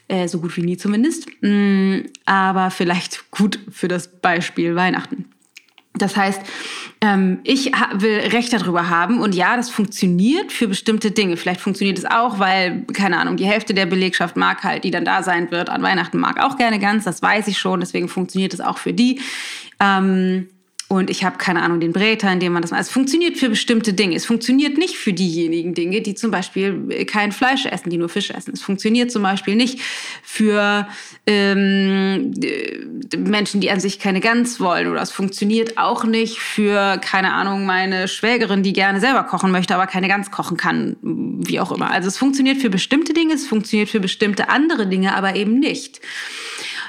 Äh, 0.08 0.28
so 0.28 0.40
gut 0.40 0.58
wie 0.58 0.64
nie 0.64 0.78
zumindest. 0.78 1.28
Mm, 1.42 2.08
aber 2.26 2.72
vielleicht 2.72 3.30
gut 3.30 3.60
für 3.72 3.88
das 3.88 4.08
Beispiel 4.08 4.76
Weihnachten. 4.76 5.26
Das 5.96 6.18
heißt, 6.18 6.42
ähm, 7.02 7.40
ich 7.44 7.72
will 7.94 8.20
Recht 8.20 8.52
darüber 8.52 8.90
haben 8.90 9.20
und 9.20 9.36
ja, 9.36 9.56
das 9.56 9.70
funktioniert 9.70 10.52
für 10.52 10.68
bestimmte 10.68 11.12
Dinge. 11.12 11.38
Vielleicht 11.38 11.62
funktioniert 11.62 12.00
es 12.00 12.06
auch, 12.06 12.40
weil, 12.40 12.84
keine 12.94 13.18
Ahnung, 13.20 13.38
die 13.38 13.46
Hälfte 13.46 13.76
der 13.76 13.86
Belegschaft 13.86 14.36
mag 14.36 14.64
halt, 14.64 14.84
die 14.86 14.92
dann 14.92 15.06
da 15.06 15.22
sein 15.22 15.52
wird, 15.52 15.70
an 15.70 15.84
Weihnachten 15.84 16.20
mag 16.20 16.42
auch 16.42 16.58
gerne 16.58 16.80
ganz, 16.80 17.04
das 17.04 17.22
weiß 17.22 17.48
ich 17.48 17.60
schon, 17.60 17.80
deswegen 17.80 18.10
funktioniert 18.10 18.54
es 18.54 18.62
auch 18.62 18.80
für 18.80 18.94
die. 18.94 19.22
Ähm, 19.80 20.48
und 20.94 21.10
ich 21.10 21.24
habe 21.24 21.38
keine 21.38 21.64
Ahnung, 21.64 21.80
den 21.80 21.92
Bräter, 21.92 22.32
in 22.32 22.40
dem 22.40 22.54
man 22.54 22.62
das 22.62 22.72
macht. 22.72 22.82
Es 22.82 22.90
funktioniert 22.90 23.38
für 23.38 23.50
bestimmte 23.50 23.94
Dinge. 23.94 24.16
Es 24.16 24.26
funktioniert 24.26 24.78
nicht 24.78 24.96
für 24.96 25.12
diejenigen 25.12 25.74
Dinge, 25.74 26.02
die 26.02 26.14
zum 26.14 26.30
Beispiel 26.30 26.86
äh, 26.90 27.06
kein 27.06 27.32
Fleisch 27.32 27.66
essen, 27.66 27.90
die 27.90 27.98
nur 27.98 28.10
Fisch 28.10 28.30
essen. 28.30 28.54
Es 28.54 28.62
funktioniert 28.62 29.12
zum 29.12 29.24
Beispiel 29.24 29.56
nicht 29.56 29.82
für 30.22 30.88
ähm, 31.26 32.32
Menschen, 33.18 33.60
die 33.60 33.72
an 33.72 33.80
sich 33.80 34.00
keine 34.00 34.20
Gans 34.20 34.60
wollen. 34.60 34.88
Oder 34.88 35.02
es 35.02 35.12
funktioniert 35.12 35.78
auch 35.80 36.04
nicht 36.04 36.40
für, 36.40 37.00
keine 37.00 37.34
Ahnung, 37.34 37.66
meine 37.66 38.08
Schwägerin, 38.08 38.62
die 38.62 38.74
gerne 38.74 39.00
selber 39.00 39.24
kochen 39.24 39.52
möchte, 39.52 39.74
aber 39.74 39.88
keine 39.88 40.08
Gans 40.08 40.30
kochen 40.30 40.58
kann. 40.58 40.96
Wie 41.02 41.60
auch 41.60 41.72
immer. 41.72 41.90
Also 41.90 42.08
es 42.08 42.18
funktioniert 42.18 42.58
für 42.58 42.70
bestimmte 42.70 43.14
Dinge, 43.14 43.34
es 43.34 43.48
funktioniert 43.48 43.90
für 43.90 44.00
bestimmte 44.00 44.50
andere 44.50 44.88
Dinge, 44.88 45.16
aber 45.16 45.36
eben 45.36 45.60
nicht. 45.60 46.02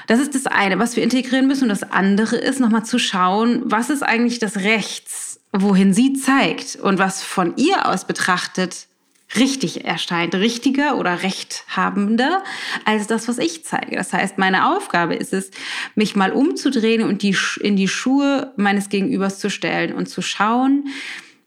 Das 0.07 0.19
ist 0.19 0.35
das 0.35 0.47
eine, 0.47 0.79
was 0.79 0.95
wir 0.95 1.03
integrieren 1.03 1.47
müssen. 1.47 1.63
Und 1.63 1.69
das 1.69 1.83
andere 1.83 2.35
ist, 2.35 2.59
nochmal 2.59 2.85
zu 2.85 2.99
schauen, 2.99 3.61
was 3.65 3.89
ist 3.89 4.03
eigentlich 4.03 4.39
das 4.39 4.57
Rechts, 4.57 5.39
wohin 5.51 5.93
sie 5.93 6.13
zeigt 6.13 6.75
und 6.75 6.99
was 6.99 7.23
von 7.23 7.55
ihr 7.57 7.87
aus 7.87 8.05
betrachtet 8.05 8.87
richtig 9.35 9.85
erscheint, 9.85 10.35
richtiger 10.35 10.97
oder 10.97 11.23
rechthabender 11.23 12.43
als 12.85 13.07
das, 13.07 13.27
was 13.27 13.37
ich 13.37 13.65
zeige. 13.65 13.95
Das 13.95 14.13
heißt, 14.13 14.37
meine 14.37 14.75
Aufgabe 14.75 15.15
ist 15.15 15.33
es, 15.33 15.51
mich 15.95 16.15
mal 16.15 16.31
umzudrehen 16.31 17.03
und 17.03 17.21
die, 17.21 17.35
in 17.61 17.75
die 17.75 17.87
Schuhe 17.87 18.53
meines 18.55 18.89
Gegenübers 18.89 19.39
zu 19.39 19.49
stellen 19.49 19.93
und 19.93 20.07
zu 20.07 20.21
schauen, 20.21 20.85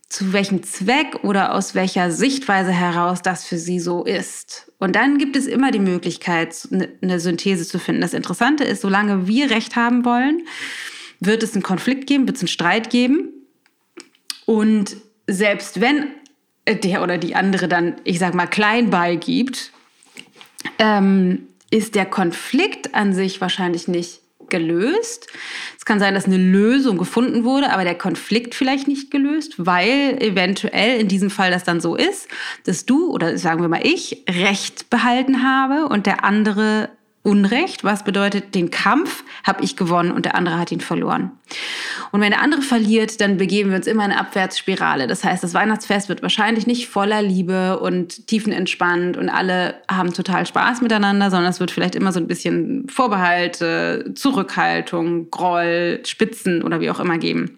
zu 0.08 0.32
welchem 0.32 0.62
Zweck 0.62 1.22
oder 1.22 1.54
aus 1.54 1.74
welcher 1.74 2.10
Sichtweise 2.10 2.72
heraus 2.72 3.20
das 3.20 3.44
für 3.44 3.58
sie 3.58 3.78
so 3.78 4.04
ist. 4.04 4.72
Und 4.78 4.96
dann 4.96 5.18
gibt 5.18 5.36
es 5.36 5.46
immer 5.46 5.70
die 5.70 5.78
Möglichkeit, 5.78 6.68
eine 7.02 7.20
Synthese 7.20 7.66
zu 7.66 7.78
finden. 7.78 8.00
Das 8.00 8.14
Interessante 8.14 8.64
ist, 8.64 8.80
solange 8.80 9.26
wir 9.26 9.50
Recht 9.50 9.76
haben 9.76 10.04
wollen, 10.04 10.46
wird 11.20 11.42
es 11.42 11.52
einen 11.52 11.62
Konflikt 11.62 12.06
geben, 12.06 12.26
wird 12.26 12.36
es 12.36 12.42
einen 12.42 12.48
Streit 12.48 12.88
geben. 12.88 13.32
Und 14.46 14.96
selbst 15.26 15.80
wenn 15.80 16.06
der 16.66 17.02
oder 17.02 17.18
die 17.18 17.34
andere 17.34 17.68
dann, 17.68 17.96
ich 18.04 18.18
sag 18.18 18.34
mal, 18.34 18.46
klein 18.46 18.88
beigibt, 18.88 19.72
ähm, 20.78 21.48
ist 21.70 21.94
der 21.94 22.06
Konflikt 22.06 22.94
an 22.94 23.12
sich 23.12 23.40
wahrscheinlich 23.40 23.88
nicht 23.88 24.20
gelöst. 24.50 25.28
Es 25.76 25.84
kann 25.84 25.98
sein, 25.98 26.14
dass 26.14 26.26
eine 26.26 26.36
Lösung 26.36 26.98
gefunden 26.98 27.44
wurde, 27.44 27.70
aber 27.70 27.84
der 27.84 27.96
Konflikt 27.96 28.54
vielleicht 28.54 28.88
nicht 28.88 29.10
gelöst, 29.10 29.54
weil 29.58 30.20
eventuell 30.20 31.00
in 31.00 31.08
diesem 31.08 31.30
Fall 31.30 31.50
das 31.50 31.64
dann 31.64 31.80
so 31.80 31.96
ist, 31.96 32.28
dass 32.64 32.84
du 32.86 33.10
oder 33.10 33.38
sagen 33.38 33.60
wir 33.60 33.68
mal 33.68 33.86
ich 33.86 34.24
Recht 34.28 34.90
behalten 34.90 35.42
habe 35.42 35.88
und 35.88 36.06
der 36.06 36.24
andere 36.24 36.90
Unrecht, 37.28 37.84
was 37.84 38.04
bedeutet, 38.04 38.54
den 38.54 38.70
Kampf 38.70 39.22
habe 39.44 39.62
ich 39.62 39.76
gewonnen 39.76 40.10
und 40.10 40.24
der 40.24 40.34
andere 40.34 40.58
hat 40.58 40.72
ihn 40.72 40.80
verloren. 40.80 41.30
Und 42.10 42.22
wenn 42.22 42.30
der 42.30 42.40
andere 42.40 42.62
verliert, 42.62 43.20
dann 43.20 43.36
begeben 43.36 43.70
wir 43.70 43.76
uns 43.76 43.86
immer 43.86 44.04
in 44.04 44.12
eine 44.12 44.20
Abwärtsspirale. 44.20 45.06
Das 45.06 45.24
heißt, 45.24 45.44
das 45.44 45.52
Weihnachtsfest 45.52 46.08
wird 46.08 46.22
wahrscheinlich 46.22 46.66
nicht 46.66 46.88
voller 46.88 47.20
Liebe 47.20 47.78
und 47.80 48.26
tiefenentspannt 48.26 49.16
und 49.16 49.28
alle 49.28 49.74
haben 49.90 50.12
total 50.14 50.46
Spaß 50.46 50.80
miteinander, 50.80 51.30
sondern 51.30 51.50
es 51.50 51.60
wird 51.60 51.70
vielleicht 51.70 51.94
immer 51.94 52.12
so 52.12 52.20
ein 52.20 52.26
bisschen 52.26 52.88
Vorbehalte, 52.88 54.12
Zurückhaltung, 54.14 55.30
Groll, 55.30 56.00
Spitzen 56.04 56.62
oder 56.62 56.80
wie 56.80 56.90
auch 56.90 57.00
immer 57.00 57.18
geben. 57.18 57.57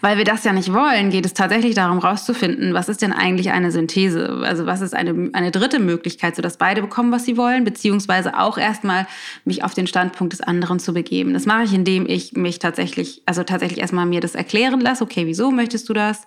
Weil 0.00 0.18
wir 0.18 0.24
das 0.24 0.44
ja 0.44 0.52
nicht 0.52 0.72
wollen, 0.72 1.10
geht 1.10 1.26
es 1.26 1.34
tatsächlich 1.34 1.74
darum, 1.74 2.00
herauszufinden, 2.00 2.74
was 2.74 2.88
ist 2.88 3.02
denn 3.02 3.12
eigentlich 3.12 3.50
eine 3.50 3.70
Synthese? 3.70 4.42
Also 4.44 4.66
was 4.66 4.80
ist 4.80 4.94
eine, 4.94 5.30
eine 5.32 5.50
dritte 5.50 5.78
Möglichkeit, 5.78 6.36
sodass 6.36 6.56
beide 6.56 6.82
bekommen, 6.82 7.12
was 7.12 7.24
sie 7.24 7.36
wollen, 7.36 7.64
beziehungsweise 7.64 8.38
auch 8.38 8.58
erstmal 8.58 9.06
mich 9.44 9.64
auf 9.64 9.74
den 9.74 9.86
Standpunkt 9.86 10.32
des 10.32 10.40
anderen 10.40 10.78
zu 10.78 10.92
begeben. 10.94 11.32
Das 11.34 11.46
mache 11.46 11.64
ich, 11.64 11.74
indem 11.74 12.06
ich 12.06 12.32
mich 12.32 12.58
tatsächlich, 12.58 13.22
also 13.26 13.42
tatsächlich 13.42 13.80
erstmal 13.80 14.06
mir 14.06 14.20
das 14.20 14.34
erklären 14.34 14.80
lasse, 14.80 15.04
okay, 15.04 15.26
wieso 15.26 15.50
möchtest 15.50 15.88
du 15.88 15.92
das? 15.92 16.22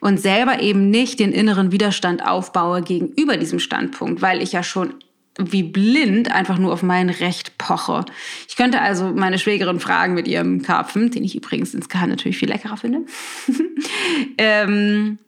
Und 0.00 0.20
selber 0.20 0.60
eben 0.60 0.90
nicht 0.90 1.20
den 1.20 1.32
inneren 1.32 1.72
Widerstand 1.72 2.26
aufbaue 2.26 2.82
gegenüber 2.82 3.36
diesem 3.36 3.58
Standpunkt, 3.58 4.20
weil 4.20 4.42
ich 4.42 4.52
ja 4.52 4.62
schon 4.62 4.94
wie 5.38 5.62
blind 5.62 6.30
einfach 6.30 6.58
nur 6.58 6.72
auf 6.72 6.82
mein 6.82 7.10
Recht 7.10 7.58
poche. 7.58 8.04
Ich 8.48 8.56
könnte 8.56 8.80
also 8.80 9.12
meine 9.14 9.38
Schwägerin 9.38 9.80
fragen 9.80 10.14
mit 10.14 10.28
ihrem 10.28 10.62
Karpfen, 10.62 11.10
den 11.10 11.24
ich 11.24 11.34
übrigens 11.34 11.74
insgeheim 11.74 12.10
natürlich 12.10 12.38
viel 12.38 12.48
leckerer 12.48 12.76
finde, 12.76 13.00
ähm, 14.38 15.18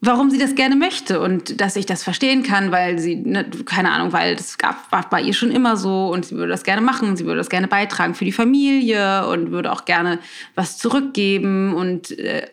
warum 0.00 0.30
sie 0.30 0.38
das 0.38 0.54
gerne 0.54 0.76
möchte 0.76 1.20
und 1.20 1.60
dass 1.60 1.74
ich 1.74 1.86
das 1.86 2.04
verstehen 2.04 2.42
kann, 2.42 2.70
weil 2.70 2.98
sie, 2.98 3.16
ne, 3.16 3.46
keine 3.64 3.90
Ahnung, 3.90 4.12
weil 4.12 4.36
das 4.36 4.58
gab, 4.58 4.92
war 4.92 5.08
bei 5.10 5.20
ihr 5.20 5.32
schon 5.32 5.50
immer 5.50 5.76
so 5.76 6.08
und 6.12 6.26
sie 6.26 6.36
würde 6.36 6.50
das 6.50 6.62
gerne 6.62 6.82
machen, 6.82 7.16
sie 7.16 7.24
würde 7.24 7.38
das 7.38 7.50
gerne 7.50 7.66
beitragen 7.66 8.14
für 8.14 8.24
die 8.24 8.32
Familie 8.32 9.26
und 9.26 9.50
würde 9.50 9.72
auch 9.72 9.84
gerne 9.84 10.20
was 10.54 10.78
zurückgeben 10.78 11.74
und 11.74 12.16
äh, 12.18 12.46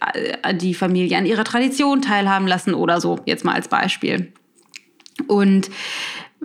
die 0.55 0.73
Familie 0.73 1.17
an 1.17 1.25
ihrer 1.25 1.43
Tradition 1.43 2.01
teilhaben 2.01 2.47
lassen 2.47 2.73
oder 2.73 2.99
so, 2.99 3.19
jetzt 3.25 3.45
mal 3.45 3.53
als 3.53 3.67
Beispiel. 3.67 4.33
Und 5.27 5.69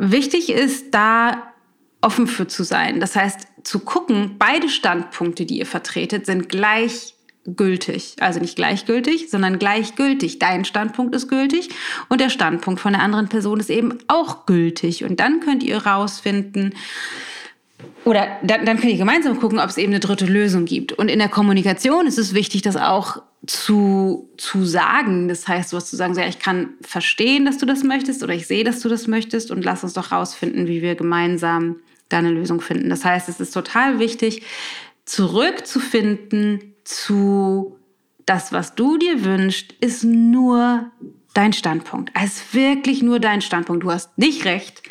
Wichtig 0.00 0.50
ist, 0.50 0.94
da 0.94 1.52
offen 2.00 2.28
für 2.28 2.46
zu 2.46 2.62
sein. 2.62 3.00
Das 3.00 3.16
heißt, 3.16 3.48
zu 3.64 3.80
gucken, 3.80 4.36
beide 4.38 4.68
Standpunkte, 4.68 5.44
die 5.44 5.58
ihr 5.58 5.66
vertretet, 5.66 6.24
sind 6.24 6.48
gleichgültig. 6.48 8.14
Also 8.20 8.38
nicht 8.38 8.54
gleichgültig, 8.54 9.28
sondern 9.28 9.58
gleichgültig. 9.58 10.38
Dein 10.38 10.64
Standpunkt 10.64 11.16
ist 11.16 11.28
gültig 11.28 11.70
und 12.08 12.20
der 12.20 12.30
Standpunkt 12.30 12.80
von 12.80 12.92
der 12.92 13.02
anderen 13.02 13.28
Person 13.28 13.58
ist 13.58 13.70
eben 13.70 13.98
auch 14.06 14.46
gültig. 14.46 15.02
Und 15.02 15.18
dann 15.18 15.40
könnt 15.40 15.64
ihr 15.64 15.84
rausfinden, 15.84 16.74
oder 18.04 18.38
dann, 18.42 18.64
dann 18.64 18.78
könnt 18.78 18.92
ihr 18.92 18.98
gemeinsam 18.98 19.38
gucken, 19.38 19.58
ob 19.58 19.68
es 19.68 19.76
eben 19.76 19.92
eine 19.92 20.00
dritte 20.00 20.26
Lösung 20.26 20.64
gibt. 20.64 20.92
Und 20.92 21.08
in 21.08 21.18
der 21.18 21.28
Kommunikation 21.28 22.06
ist 22.06 22.18
es 22.18 22.34
wichtig, 22.34 22.62
das 22.62 22.76
auch 22.76 23.22
zu, 23.48 24.28
zu 24.36 24.64
sagen. 24.64 25.28
Das 25.28 25.48
heißt, 25.48 25.72
was 25.72 25.88
zu 25.88 25.96
sagen, 25.96 26.14
so, 26.14 26.20
ja, 26.20 26.28
ich 26.28 26.38
kann 26.38 26.74
verstehen, 26.82 27.46
dass 27.46 27.58
du 27.58 27.66
das 27.66 27.82
möchtest 27.82 28.22
oder 28.22 28.34
ich 28.34 28.46
sehe, 28.46 28.62
dass 28.62 28.80
du 28.80 28.88
das 28.88 29.06
möchtest 29.06 29.50
und 29.50 29.64
lass 29.64 29.82
uns 29.82 29.94
doch 29.94 30.12
rausfinden, 30.12 30.66
wie 30.66 30.82
wir 30.82 30.94
gemeinsam 30.94 31.76
da 32.08 32.18
eine 32.18 32.30
Lösung 32.30 32.60
finden. 32.60 32.90
Das 32.90 33.04
heißt, 33.04 33.28
es 33.28 33.40
ist 33.40 33.52
total 33.52 33.98
wichtig, 33.98 34.42
zurückzufinden 35.06 36.74
zu 36.84 37.76
das, 38.26 38.52
was 38.52 38.74
du 38.74 38.98
dir 38.98 39.24
wünschst, 39.24 39.72
ist 39.80 40.04
nur 40.04 40.90
dein 41.32 41.54
Standpunkt. 41.54 42.10
Es 42.14 42.36
ist 42.36 42.54
wirklich 42.54 43.02
nur 43.02 43.18
dein 43.18 43.40
Standpunkt. 43.40 43.82
Du 43.82 43.90
hast 43.90 44.18
nicht 44.18 44.44
recht 44.44 44.82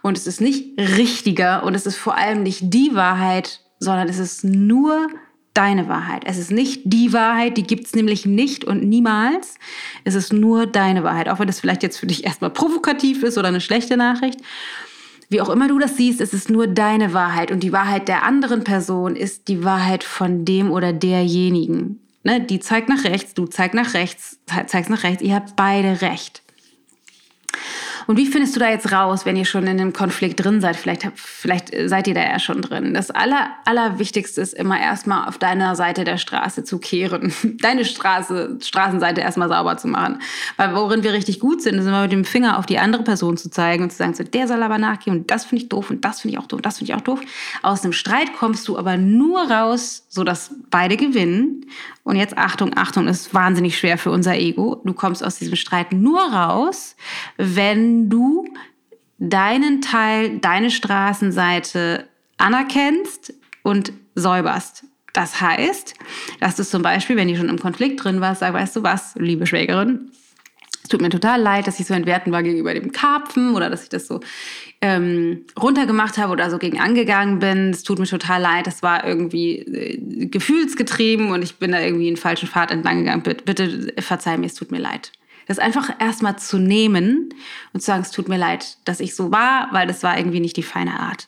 und 0.00 0.16
es 0.16 0.26
ist 0.26 0.40
nicht 0.40 0.78
richtiger 0.78 1.64
und 1.64 1.74
es 1.74 1.84
ist 1.84 1.96
vor 1.96 2.16
allem 2.16 2.42
nicht 2.42 2.72
die 2.72 2.94
Wahrheit, 2.94 3.60
sondern 3.78 4.08
es 4.08 4.18
ist 4.18 4.44
nur 4.44 5.08
deine 5.54 5.88
Wahrheit. 5.88 6.22
Es 6.26 6.38
ist 6.38 6.50
nicht 6.50 6.82
die 6.84 7.12
Wahrheit, 7.12 7.56
die 7.56 7.64
gibt 7.64 7.86
es 7.86 7.94
nämlich 7.94 8.26
nicht 8.26 8.64
und 8.64 8.84
niemals. 8.84 9.56
Es 10.04 10.14
ist 10.14 10.32
nur 10.32 10.66
deine 10.66 11.04
Wahrheit, 11.04 11.28
auch 11.28 11.38
wenn 11.38 11.46
das 11.46 11.60
vielleicht 11.60 11.82
jetzt 11.82 11.98
für 11.98 12.06
dich 12.06 12.24
erstmal 12.24 12.50
provokativ 12.50 13.22
ist 13.22 13.36
oder 13.36 13.48
eine 13.48 13.60
schlechte 13.60 13.96
Nachricht. 13.96 14.40
Wie 15.28 15.40
auch 15.40 15.48
immer 15.48 15.68
du 15.68 15.78
das 15.78 15.96
siehst, 15.96 16.20
es 16.20 16.34
ist 16.34 16.50
nur 16.50 16.66
deine 16.66 17.14
Wahrheit 17.14 17.52
und 17.52 17.62
die 17.62 17.72
Wahrheit 17.72 18.08
der 18.08 18.24
anderen 18.24 18.64
Person 18.64 19.14
ist 19.14 19.48
die 19.48 19.64
Wahrheit 19.64 20.02
von 20.02 20.44
dem 20.44 20.70
oder 20.70 20.92
derjenigen. 20.92 22.00
Ne, 22.22 22.40
die 22.40 22.60
zeigt 22.60 22.88
nach 22.88 23.04
rechts, 23.04 23.32
du 23.32 23.46
zeigst 23.46 23.74
nach 23.74 23.94
rechts, 23.94 24.40
zeigst 24.66 24.90
nach 24.90 25.04
rechts, 25.04 25.22
ihr 25.22 25.34
habt 25.34 25.56
beide 25.56 26.02
recht. 26.02 26.42
Und 28.10 28.16
wie 28.16 28.26
findest 28.26 28.56
du 28.56 28.58
da 28.58 28.68
jetzt 28.68 28.90
raus, 28.90 29.24
wenn 29.24 29.36
ihr 29.36 29.44
schon 29.44 29.62
in 29.68 29.80
einem 29.80 29.92
Konflikt 29.92 30.44
drin 30.44 30.60
seid? 30.60 30.74
Vielleicht, 30.74 31.06
vielleicht 31.14 31.70
seid 31.84 32.08
ihr 32.08 32.14
da 32.14 32.22
ja 32.22 32.40
schon 32.40 32.60
drin. 32.60 32.92
Das 32.92 33.12
Aller, 33.12 33.50
Allerwichtigste 33.64 34.40
ist 34.40 34.52
immer 34.52 34.80
erstmal 34.80 35.28
auf 35.28 35.38
deiner 35.38 35.76
Seite 35.76 36.02
der 36.02 36.18
Straße 36.18 36.64
zu 36.64 36.80
kehren. 36.80 37.32
Deine 37.60 37.84
Straße, 37.84 38.58
Straßenseite 38.60 39.20
erstmal 39.20 39.48
sauber 39.48 39.76
zu 39.76 39.86
machen. 39.86 40.18
Weil 40.56 40.74
worin 40.74 41.04
wir 41.04 41.12
richtig 41.12 41.38
gut 41.38 41.62
sind, 41.62 41.76
ist 41.78 41.86
immer 41.86 42.02
mit 42.02 42.10
dem 42.10 42.24
Finger 42.24 42.58
auf 42.58 42.66
die 42.66 42.80
andere 42.80 43.04
Person 43.04 43.36
zu 43.36 43.48
zeigen 43.48 43.84
und 43.84 43.90
zu 43.90 43.98
sagen, 43.98 44.14
so, 44.14 44.24
der 44.24 44.48
soll 44.48 44.64
aber 44.64 44.78
nachgehen 44.78 45.18
und 45.18 45.30
das 45.30 45.44
finde 45.44 45.62
ich 45.62 45.68
doof 45.68 45.88
und 45.90 46.04
das 46.04 46.22
finde 46.22 46.34
ich 46.34 46.40
auch 46.40 46.48
doof 46.48 46.56
und 46.56 46.66
das 46.66 46.78
finde 46.78 46.92
ich 46.92 46.98
auch 46.98 47.02
doof. 47.02 47.20
Aus 47.62 47.84
einem 47.84 47.92
Streit 47.92 48.32
kommst 48.36 48.66
du 48.66 48.76
aber 48.76 48.96
nur 48.96 49.48
raus, 49.48 50.02
sodass 50.08 50.50
beide 50.68 50.96
gewinnen 50.96 51.64
und 52.10 52.16
jetzt 52.16 52.36
Achtung, 52.36 52.72
Achtung, 52.76 53.06
ist 53.06 53.32
wahnsinnig 53.34 53.78
schwer 53.78 53.96
für 53.96 54.10
unser 54.10 54.34
Ego. 54.34 54.82
Du 54.84 54.92
kommst 54.94 55.24
aus 55.24 55.38
diesem 55.38 55.54
Streit 55.54 55.92
nur 55.92 56.20
raus, 56.20 56.96
wenn 57.36 58.10
du 58.10 58.48
deinen 59.18 59.80
Teil, 59.80 60.40
deine 60.40 60.72
Straßenseite 60.72 62.08
anerkennst 62.36 63.32
und 63.62 63.92
säuberst. 64.16 64.86
Das 65.12 65.40
heißt, 65.40 65.94
dass 66.40 66.56
du 66.56 66.64
zum 66.64 66.82
Beispiel, 66.82 67.14
wenn 67.14 67.28
du 67.28 67.36
schon 67.36 67.48
im 67.48 67.60
Konflikt 67.60 68.02
drin 68.02 68.20
warst, 68.20 68.40
sagst, 68.40 68.54
weißt 68.54 68.76
du 68.76 68.82
was, 68.82 69.14
liebe 69.16 69.46
Schwägerin, 69.46 70.10
tut 70.90 71.00
mir 71.00 71.08
total 71.08 71.40
leid, 71.40 71.66
dass 71.66 71.80
ich 71.80 71.86
so 71.86 71.94
entwerten 71.94 72.32
war 72.32 72.42
gegenüber 72.42 72.74
dem 72.74 72.92
Karpfen 72.92 73.54
oder 73.54 73.70
dass 73.70 73.84
ich 73.84 73.88
das 73.88 74.06
so 74.06 74.20
ähm, 74.80 75.46
runtergemacht 75.60 76.18
habe 76.18 76.32
oder 76.32 76.50
so 76.50 76.58
gegen 76.58 76.80
angegangen 76.80 77.38
bin. 77.38 77.70
Es 77.70 77.82
tut 77.82 77.98
mir 77.98 78.06
total 78.06 78.42
leid, 78.42 78.66
das 78.66 78.82
war 78.82 79.06
irgendwie 79.06 79.58
äh, 79.58 80.26
gefühlsgetrieben 80.26 81.30
und 81.30 81.42
ich 81.42 81.56
bin 81.56 81.72
da 81.72 81.80
irgendwie 81.80 82.08
einen 82.08 82.16
falschen 82.16 82.48
Pfad 82.48 82.70
entlang 82.70 82.98
gegangen. 82.98 83.22
Bitte, 83.22 83.44
bitte 83.44 83.94
verzeih 84.02 84.36
mir, 84.36 84.46
es 84.46 84.54
tut 84.54 84.70
mir 84.70 84.80
leid. 84.80 85.12
Das 85.46 85.58
einfach 85.58 85.90
erstmal 85.98 86.38
zu 86.38 86.58
nehmen 86.58 87.34
und 87.72 87.80
zu 87.80 87.86
sagen, 87.86 88.02
es 88.02 88.12
tut 88.12 88.28
mir 88.28 88.36
leid, 88.36 88.76
dass 88.84 89.00
ich 89.00 89.16
so 89.16 89.32
war, 89.32 89.68
weil 89.72 89.86
das 89.86 90.02
war 90.02 90.16
irgendwie 90.16 90.38
nicht 90.38 90.56
die 90.56 90.62
feine 90.62 91.00
Art. 91.00 91.26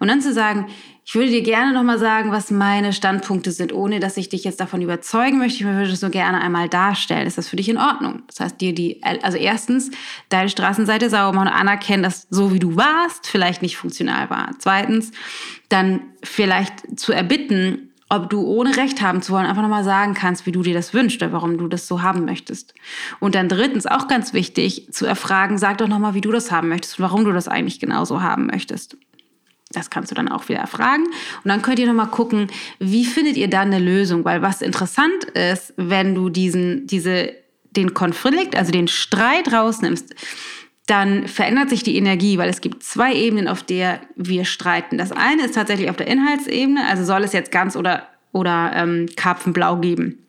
Und 0.00 0.08
dann 0.08 0.20
zu 0.20 0.34
sagen, 0.34 0.66
ich 1.06 1.14
würde 1.14 1.28
dir 1.28 1.42
gerne 1.42 1.74
nochmal 1.74 1.98
sagen, 1.98 2.32
was 2.32 2.50
meine 2.50 2.94
Standpunkte 2.94 3.52
sind, 3.52 3.74
ohne 3.74 4.00
dass 4.00 4.16
ich 4.16 4.30
dich 4.30 4.42
jetzt 4.42 4.58
davon 4.58 4.80
überzeugen 4.80 5.36
möchte. 5.36 5.58
Ich 5.58 5.64
würde 5.64 5.90
es 5.90 6.00
nur 6.00 6.10
gerne 6.10 6.40
einmal 6.40 6.70
darstellen. 6.70 7.26
Ist 7.26 7.36
das 7.36 7.46
für 7.46 7.56
dich 7.56 7.68
in 7.68 7.76
Ordnung? 7.76 8.22
Das 8.26 8.40
heißt, 8.40 8.60
dir 8.60 8.74
die, 8.74 9.02
also 9.02 9.36
erstens, 9.36 9.90
deine 10.30 10.48
Straßenseite 10.48 11.10
sauber 11.10 11.36
machen 11.36 11.48
und 11.48 11.54
anerkennen, 11.54 12.02
dass 12.02 12.26
so 12.30 12.54
wie 12.54 12.58
du 12.58 12.76
warst, 12.76 13.26
vielleicht 13.26 13.60
nicht 13.60 13.76
funktional 13.76 14.30
war. 14.30 14.52
Zweitens, 14.58 15.10
dann 15.68 16.00
vielleicht 16.22 16.98
zu 16.98 17.12
erbitten, 17.12 17.90
ob 18.08 18.30
du 18.30 18.42
ohne 18.42 18.74
Recht 18.76 19.02
haben 19.02 19.20
zu 19.20 19.32
wollen 19.32 19.46
einfach 19.46 19.62
nochmal 19.62 19.84
sagen 19.84 20.14
kannst, 20.14 20.46
wie 20.46 20.52
du 20.52 20.62
dir 20.62 20.74
das 20.74 20.94
wünschst 20.94 21.22
oder 21.22 21.32
warum 21.32 21.58
du 21.58 21.68
das 21.68 21.86
so 21.86 22.00
haben 22.00 22.24
möchtest. 22.24 22.74
Und 23.20 23.34
dann 23.34 23.50
drittens, 23.50 23.86
auch 23.86 24.08
ganz 24.08 24.32
wichtig, 24.32 24.88
zu 24.90 25.04
erfragen, 25.04 25.58
sag 25.58 25.78
doch 25.78 25.88
nochmal, 25.88 26.14
wie 26.14 26.22
du 26.22 26.32
das 26.32 26.50
haben 26.50 26.68
möchtest 26.68 26.98
und 26.98 27.04
warum 27.04 27.24
du 27.24 27.32
das 27.32 27.48
eigentlich 27.48 27.78
genauso 27.78 28.22
haben 28.22 28.46
möchtest. 28.46 28.96
Das 29.76 29.90
kannst 29.90 30.10
du 30.10 30.14
dann 30.14 30.28
auch 30.28 30.48
wieder 30.48 30.60
erfragen. 30.60 31.04
Und 31.04 31.48
dann 31.48 31.62
könnt 31.62 31.78
ihr 31.78 31.86
nochmal 31.86 32.08
gucken, 32.08 32.48
wie 32.78 33.04
findet 33.04 33.36
ihr 33.36 33.48
dann 33.48 33.72
eine 33.72 33.78
Lösung? 33.78 34.24
Weil 34.24 34.42
was 34.42 34.62
interessant 34.62 35.24
ist, 35.34 35.74
wenn 35.76 36.14
du 36.14 36.28
diesen, 36.28 36.86
diese, 36.86 37.32
den 37.70 37.94
Konflikt, 37.94 38.56
also 38.56 38.72
den 38.72 38.88
Streit 38.88 39.52
rausnimmst, 39.52 40.14
dann 40.86 41.28
verändert 41.28 41.70
sich 41.70 41.82
die 41.82 41.96
Energie, 41.96 42.36
weil 42.36 42.50
es 42.50 42.60
gibt 42.60 42.82
zwei 42.82 43.14
Ebenen, 43.14 43.48
auf 43.48 43.62
der 43.62 44.00
wir 44.16 44.44
streiten. 44.44 44.98
Das 44.98 45.12
eine 45.12 45.44
ist 45.44 45.54
tatsächlich 45.54 45.88
auf 45.88 45.96
der 45.96 46.08
Inhaltsebene, 46.08 46.86
also 46.86 47.04
soll 47.04 47.24
es 47.24 47.32
jetzt 47.32 47.50
ganz 47.50 47.74
oder, 47.74 48.08
oder 48.32 48.72
ähm, 48.74 49.06
Karpfenblau 49.16 49.76
geben 49.76 50.23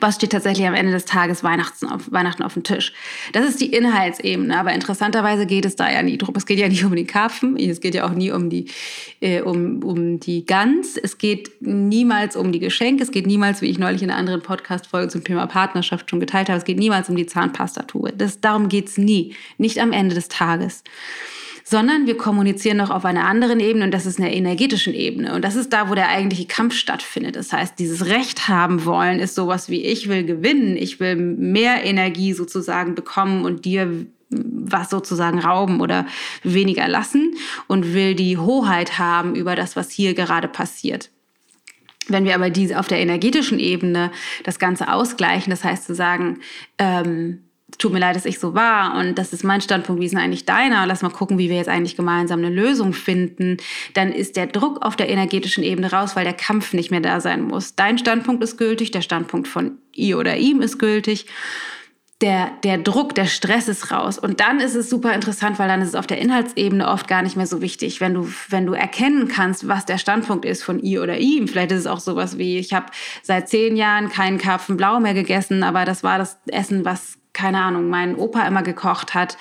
was 0.00 0.16
steht 0.16 0.32
tatsächlich 0.32 0.66
am 0.66 0.74
Ende 0.74 0.92
des 0.92 1.04
Tages 1.04 1.44
Weihnachten 1.44 1.86
auf, 1.86 2.10
Weihnachten 2.10 2.42
auf 2.42 2.54
dem 2.54 2.62
Tisch. 2.62 2.92
Das 3.32 3.46
ist 3.48 3.60
die 3.60 3.72
Inhaltsebene, 3.72 4.58
aber 4.58 4.72
interessanterweise 4.72 5.46
geht 5.46 5.64
es 5.64 5.76
da 5.76 5.90
ja 5.90 6.02
nie 6.02 6.18
drum. 6.18 6.34
Es 6.36 6.46
geht 6.46 6.58
ja 6.58 6.68
nicht 6.68 6.84
um 6.84 6.94
den 6.94 7.06
Karpfen, 7.06 7.56
es 7.56 7.80
geht 7.80 7.94
ja 7.94 8.06
auch 8.06 8.12
nie 8.12 8.30
um 8.30 8.50
die, 8.50 8.66
äh, 9.20 9.40
um, 9.40 9.82
um 9.82 10.20
die 10.20 10.44
Gans, 10.46 10.96
es 10.96 11.18
geht 11.18 11.50
niemals 11.60 12.36
um 12.36 12.52
die 12.52 12.60
Geschenke, 12.60 13.02
es 13.02 13.10
geht 13.10 13.26
niemals, 13.26 13.62
wie 13.62 13.70
ich 13.70 13.78
neulich 13.78 14.02
in 14.02 14.10
einer 14.10 14.18
anderen 14.18 14.42
Podcast-Folge 14.42 15.08
zum 15.08 15.24
Thema 15.24 15.46
Partnerschaft 15.46 16.10
schon 16.10 16.20
geteilt 16.20 16.48
habe, 16.48 16.58
es 16.58 16.64
geht 16.64 16.78
niemals 16.78 17.08
um 17.08 17.16
die 17.16 17.26
Zahnpastatube. 17.26 18.12
Das, 18.12 18.40
darum 18.40 18.68
geht's 18.68 18.98
nie, 18.98 19.34
nicht 19.58 19.78
am 19.78 19.92
Ende 19.92 20.14
des 20.14 20.28
Tages 20.28 20.82
sondern 21.64 22.06
wir 22.06 22.16
kommunizieren 22.16 22.76
noch 22.76 22.90
auf 22.90 23.06
einer 23.06 23.26
anderen 23.26 23.58
Ebene 23.58 23.86
und 23.86 23.90
das 23.90 24.04
ist 24.04 24.20
eine 24.20 24.34
energetischen 24.34 24.92
Ebene. 24.94 25.34
Und 25.34 25.42
das 25.42 25.56
ist 25.56 25.72
da, 25.72 25.88
wo 25.88 25.94
der 25.94 26.10
eigentliche 26.10 26.46
Kampf 26.46 26.74
stattfindet. 26.74 27.36
Das 27.36 27.52
heißt, 27.52 27.78
dieses 27.78 28.06
Recht 28.06 28.48
haben 28.48 28.84
wollen 28.84 29.18
ist 29.18 29.34
sowas 29.34 29.70
wie 29.70 29.82
ich 29.82 30.08
will 30.08 30.24
gewinnen, 30.24 30.76
ich 30.76 31.00
will 31.00 31.16
mehr 31.16 31.82
Energie 31.82 32.34
sozusagen 32.34 32.94
bekommen 32.94 33.44
und 33.46 33.64
dir 33.64 34.06
was 34.30 34.90
sozusagen 34.90 35.38
rauben 35.38 35.80
oder 35.80 36.06
weniger 36.42 36.88
lassen 36.88 37.34
und 37.66 37.94
will 37.94 38.14
die 38.14 38.36
Hoheit 38.36 38.98
haben 38.98 39.34
über 39.34 39.56
das, 39.56 39.76
was 39.76 39.90
hier 39.90 40.14
gerade 40.14 40.48
passiert. 40.48 41.10
Wenn 42.08 42.24
wir 42.24 42.34
aber 42.34 42.50
diese 42.50 42.78
auf 42.78 42.88
der 42.88 42.98
energetischen 42.98 43.58
Ebene 43.58 44.10
das 44.42 44.58
Ganze 44.58 44.92
ausgleichen, 44.92 45.50
das 45.50 45.64
heißt 45.64 45.86
zu 45.86 45.94
sagen, 45.94 46.40
ähm, 46.78 47.44
tut 47.78 47.92
mir 47.92 47.98
leid, 47.98 48.16
dass 48.16 48.24
ich 48.24 48.38
so 48.38 48.54
war 48.54 48.96
und 48.98 49.16
das 49.16 49.32
ist 49.32 49.42
mein 49.42 49.60
Standpunkt, 49.60 50.00
wie 50.00 50.06
ist 50.06 50.12
denn 50.12 50.20
eigentlich 50.20 50.44
deiner? 50.44 50.86
Lass 50.86 51.02
mal 51.02 51.10
gucken, 51.10 51.38
wie 51.38 51.48
wir 51.48 51.56
jetzt 51.56 51.68
eigentlich 51.68 51.96
gemeinsam 51.96 52.40
eine 52.40 52.50
Lösung 52.50 52.92
finden. 52.92 53.56
Dann 53.94 54.12
ist 54.12 54.36
der 54.36 54.46
Druck 54.46 54.84
auf 54.84 54.96
der 54.96 55.08
energetischen 55.08 55.64
Ebene 55.64 55.90
raus, 55.90 56.14
weil 56.14 56.24
der 56.24 56.34
Kampf 56.34 56.72
nicht 56.72 56.90
mehr 56.90 57.00
da 57.00 57.20
sein 57.20 57.42
muss. 57.42 57.74
Dein 57.74 57.98
Standpunkt 57.98 58.42
ist 58.44 58.58
gültig, 58.58 58.90
der 58.90 59.00
Standpunkt 59.00 59.48
von 59.48 59.78
ihr 59.92 60.18
oder 60.18 60.36
ihm 60.36 60.60
ist 60.60 60.78
gültig. 60.78 61.26
Der, 62.20 62.52
der 62.62 62.78
Druck, 62.78 63.14
der 63.14 63.26
Stress 63.26 63.68
ist 63.68 63.90
raus. 63.90 64.18
Und 64.18 64.40
dann 64.40 64.60
ist 64.60 64.76
es 64.76 64.88
super 64.88 65.12
interessant, 65.12 65.58
weil 65.58 65.68
dann 65.68 65.82
ist 65.82 65.88
es 65.88 65.94
auf 65.94 66.06
der 66.06 66.18
Inhaltsebene 66.18 66.86
oft 66.86 67.08
gar 67.08 67.22
nicht 67.22 67.36
mehr 67.36 67.46
so 67.46 67.60
wichtig. 67.60 68.00
Wenn 68.00 68.14
du, 68.14 68.28
wenn 68.48 68.66
du 68.66 68.72
erkennen 68.72 69.26
kannst, 69.28 69.66
was 69.68 69.84
der 69.84 69.98
Standpunkt 69.98 70.44
ist 70.44 70.62
von 70.62 70.78
ihr 70.80 71.02
oder 71.02 71.18
ihm, 71.18 71.48
vielleicht 71.48 71.72
ist 71.72 71.80
es 71.80 71.86
auch 71.86 71.98
sowas 71.98 72.38
wie, 72.38 72.58
ich 72.58 72.72
habe 72.72 72.86
seit 73.22 73.48
zehn 73.48 73.76
Jahren 73.76 74.10
keinen 74.10 74.38
Karpfenblau 74.38 75.00
mehr 75.00 75.14
gegessen, 75.14 75.64
aber 75.64 75.84
das 75.84 76.04
war 76.04 76.18
das 76.18 76.38
Essen, 76.46 76.84
was 76.84 77.18
keine 77.34 77.60
Ahnung, 77.60 77.88
mein 77.88 78.16
Opa 78.16 78.46
immer 78.46 78.62
gekocht 78.62 79.12
hat. 79.12 79.36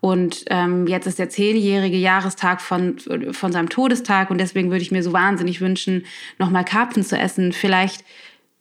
Und 0.00 0.44
ähm, 0.50 0.86
jetzt 0.86 1.06
ist 1.06 1.18
der 1.18 1.30
zehnjährige 1.30 1.96
Jahrestag 1.96 2.60
von, 2.60 2.98
von 3.32 3.52
seinem 3.52 3.68
Todestag 3.68 4.30
und 4.30 4.38
deswegen 4.38 4.70
würde 4.70 4.82
ich 4.82 4.92
mir 4.92 5.02
so 5.02 5.12
wahnsinnig 5.12 5.60
wünschen, 5.60 6.04
nochmal 6.38 6.64
Karpfen 6.64 7.02
zu 7.02 7.18
essen. 7.18 7.52
Vielleicht 7.52 8.04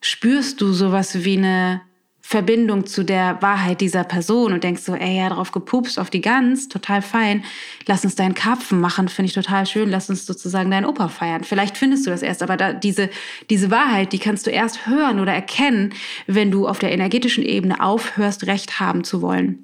spürst 0.02 0.62
du 0.62 0.72
sowas 0.74 1.24
wie 1.24 1.38
eine 1.38 1.82
Verbindung 2.30 2.86
zu 2.86 3.06
der 3.06 3.42
Wahrheit 3.42 3.80
dieser 3.80 4.04
Person 4.04 4.52
und 4.52 4.62
denkst 4.62 4.82
so, 4.82 4.94
ey, 4.94 5.16
ja, 5.16 5.30
drauf 5.30 5.54
gepupst, 5.54 5.98
auf 5.98 6.10
die 6.10 6.20
Gans, 6.20 6.68
total 6.68 7.02
fein. 7.02 7.46
Lass 7.86 8.04
uns 8.04 8.16
deinen 8.16 8.34
Karpfen 8.34 8.82
machen, 8.82 9.08
finde 9.08 9.28
ich 9.28 9.34
total 9.34 9.66
schön. 9.66 9.90
Lass 9.90 10.10
uns 10.10 10.26
sozusagen 10.26 10.70
deinen 10.70 10.86
Opa 10.86 11.08
feiern. 11.08 11.46
Vielleicht 11.46 11.78
findest 11.78 12.06
du 12.06 12.10
das 12.10 12.22
erst, 12.22 12.44
aber 12.44 12.58
da, 12.58 12.74
diese, 12.74 13.10
diese 13.50 13.72
Wahrheit, 13.72 14.12
die 14.12 14.20
kannst 14.20 14.46
du 14.46 14.52
erst 14.52 14.88
hören 14.88 15.22
oder 15.22 15.32
erkennen, 15.32 15.94
wenn 16.26 16.52
du 16.52 16.68
auf 16.68 16.80
der 16.80 16.92
energetischen 16.92 17.46
Ebene 17.46 17.82
aufhörst, 17.82 18.46
Recht 18.46 18.82
haben 18.82 19.06
zu 19.06 19.22
wollen. 19.22 19.64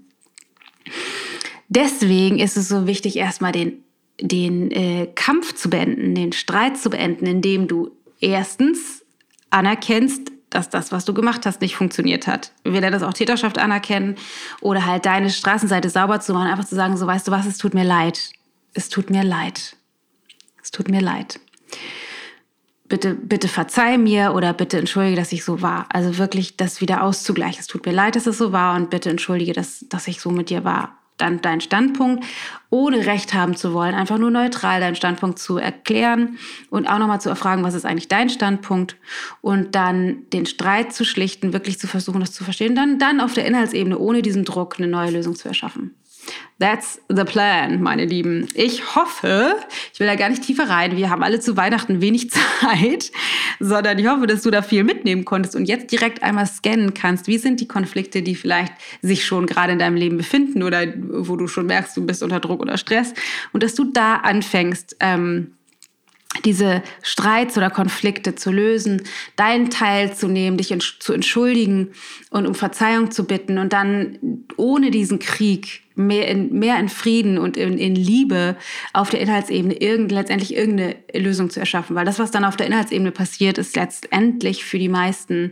Deswegen 1.68 2.40
ist 2.40 2.56
es 2.56 2.70
so 2.70 2.88
wichtig, 2.88 3.18
erstmal 3.18 3.52
den, 3.52 3.84
den 4.22 4.72
äh, 4.72 5.10
Kampf 5.16 5.54
zu 5.54 5.70
beenden, 5.70 6.16
den 6.16 6.32
Streit 6.32 6.78
zu 6.78 6.90
beenden, 6.90 7.26
indem 7.26 7.68
du 7.68 7.92
erstens 8.22 9.04
anerkennst, 9.50 10.33
dass 10.54 10.70
das, 10.70 10.92
was 10.92 11.06
du 11.06 11.14
gemacht 11.14 11.46
hast, 11.46 11.62
nicht 11.62 11.76
funktioniert 11.76 12.28
hat. 12.28 12.52
Wir 12.64 12.80
nennen 12.80 12.94
das 12.94 13.04
auch 13.04 13.14
Täterschaft 13.14 13.58
anerkennen 13.58 14.16
oder 14.62 14.86
halt 14.86 15.06
deine 15.06 15.30
Straßenseite 15.30 15.90
sauber 15.90 16.20
zu 16.20 16.34
machen, 16.34 16.48
einfach 16.48 16.66
zu 16.66 16.76
sagen, 16.76 16.98
so 16.98 17.08
weißt 17.08 17.28
du 17.28 17.32
was, 17.32 17.46
es 17.46 17.58
tut 17.58 17.74
mir 17.74 17.84
leid. 17.84 18.32
Es 18.74 18.90
tut 18.90 19.10
mir 19.10 19.24
leid. 19.24 19.76
Es 20.62 20.72
tut 20.72 20.90
mir 20.90 21.02
leid. 21.02 21.40
Bitte, 22.88 23.16
bitte 23.16 23.48
verzeih 23.48 23.98
mir 23.98 24.34
oder 24.34 24.54
bitte 24.54 24.78
entschuldige, 24.78 25.16
dass 25.16 25.32
ich 25.32 25.44
so 25.44 25.62
war. 25.62 25.88
Also 25.90 26.18
wirklich 26.18 26.58
das 26.58 26.82
wieder 26.82 27.04
auszugleichen. 27.04 27.60
Es 27.60 27.68
tut 27.68 27.86
mir 27.86 27.94
leid, 27.94 28.16
dass 28.16 28.28
es 28.28 28.38
so 28.38 28.52
war 28.52 28.76
und 28.76 28.90
bitte 28.90 29.10
entschuldige, 29.10 29.54
dass, 29.54 29.86
dass 29.90 30.08
ich 30.08 30.22
so 30.22 30.30
mit 30.30 30.50
dir 30.50 30.64
war 30.64 31.03
dann 31.18 31.42
deinen 31.42 31.62
Standpunkt, 31.62 32.24
ohne 32.70 33.06
Recht 33.06 33.34
haben 33.34 33.56
zu 33.56 33.74
wollen, 33.74 33.94
einfach 33.94 34.18
nur 34.18 34.32
neutral 34.32 34.80
deinen 34.80 34.96
Standpunkt 34.96 35.40
zu 35.40 35.58
erklären 35.58 36.38
und 36.70 36.88
auch 36.88 36.98
nochmal 36.98 37.22
zu 37.22 37.30
erfragen, 37.30 37.64
was 37.64 37.76
ist 37.76 37.86
eigentlich 37.86 38.08
dein 38.08 38.30
Standpunkt 38.30 38.98
und 39.42 39.76
dann 39.76 40.30
den 40.32 40.46
Streit 40.46 40.94
zu 40.94 41.06
schlichten, 41.06 41.54
wirklich 41.54 41.80
zu 41.80 41.88
versuchen, 41.88 42.20
das 42.20 42.32
zu 42.32 42.44
verstehen, 42.44 42.76
dann, 42.76 42.98
dann 43.00 43.22
auf 43.22 43.34
der 43.34 43.46
Inhaltsebene 43.46 43.98
ohne 43.98 44.22
diesen 44.22 44.44
Druck 44.44 44.80
eine 44.80 44.88
neue 44.88 45.12
Lösung 45.12 45.36
zu 45.36 45.48
erschaffen. 45.48 45.96
That's 46.60 47.02
the 47.10 47.24
plan, 47.24 47.82
meine 47.82 48.06
Lieben. 48.06 48.48
Ich 48.54 48.96
hoffe, 48.96 49.56
ich 49.92 50.00
will 50.00 50.08
da 50.08 50.16
gar 50.16 50.30
nicht 50.30 50.44
tiefer 50.44 50.70
rein. 50.70 50.96
Wir 50.96 51.10
haben 51.10 51.24
alle 51.24 51.40
zu 51.40 51.58
Weihnachten 51.58 52.00
wenig 52.00 52.30
Zeit, 52.62 53.12
sondern 53.60 54.00
ich 54.00 54.08
hoffe, 54.08 54.28
dass 54.28 54.44
du 54.44 54.52
da 54.52 54.62
viel 54.62 54.84
mitnehmen 54.84 55.26
konntest 55.26 55.56
und 55.56 55.66
jetzt 55.66 55.92
direkt 55.92 56.24
einmal 56.24 56.46
scannen 56.46 56.94
kannst. 56.94 57.28
Wie 57.28 57.38
sind 57.38 57.60
die 57.60 57.68
Konflikte, 57.68 58.22
die 58.22 58.36
vielleicht 58.36 58.74
sich 59.02 59.26
schon 59.26 59.46
gerade 59.46 59.74
in 59.74 59.80
deinem 59.80 59.98
Leben 59.98 60.18
befinden 60.18 60.64
oder 60.64 60.86
wo 60.96 61.36
du 61.36 61.48
schon 61.48 61.66
merkst, 61.66 61.98
du 61.98 62.06
bist 62.06 62.24
unter 62.24 62.40
Druck 62.40 62.62
oder 62.62 62.78
Stress 62.78 63.14
und 63.52 63.64
dass 63.64 63.76
du 63.76 63.92
da 63.92 64.18
anfängst, 64.18 64.96
ähm, 65.00 65.56
diese 66.46 66.82
Streits 67.02 67.58
oder 67.58 67.70
Konflikte 67.70 68.36
zu 68.36 68.52
lösen, 68.52 69.04
deinen 69.36 69.70
Teil 69.70 70.14
zu 70.14 70.28
nehmen, 70.28 70.58
dich 70.58 70.76
zu 71.00 71.14
entschuldigen 71.14 71.92
und 72.30 72.48
um 72.48 72.56
Verzeihung 72.56 73.12
zu 73.12 73.26
bitten 73.26 73.58
und 73.58 73.74
dann 73.74 74.44
ohne 74.58 74.92
diesen 74.92 75.20
Krieg 75.20 75.82
mehr 75.96 76.28
in, 76.28 76.58
mehr 76.58 76.80
in 76.80 76.90
Frieden 76.90 77.38
und 77.38 77.56
in, 77.56 77.78
in 77.78 77.96
Liebe 77.96 78.56
auf 78.94 79.10
der 79.10 79.22
Inhaltsebene 79.22 79.76
irgend, 79.76 80.12
letztendlich 80.12 80.56
irgendeine 80.56 80.96
Lösung 81.14 81.50
zu 81.50 81.60
erschaffen. 81.60 81.96
Weil 81.96 82.06
das, 82.06 82.20
was 82.20 82.32
dann 82.32 82.46
auf 82.46 82.58
der 82.58 82.68
Inhaltsebene 82.68 83.12
passiert, 83.12 83.58
ist 83.58 83.76
letztendlich 83.76 84.66
für 84.66 84.80
die 84.80 84.90
meisten 84.90 85.52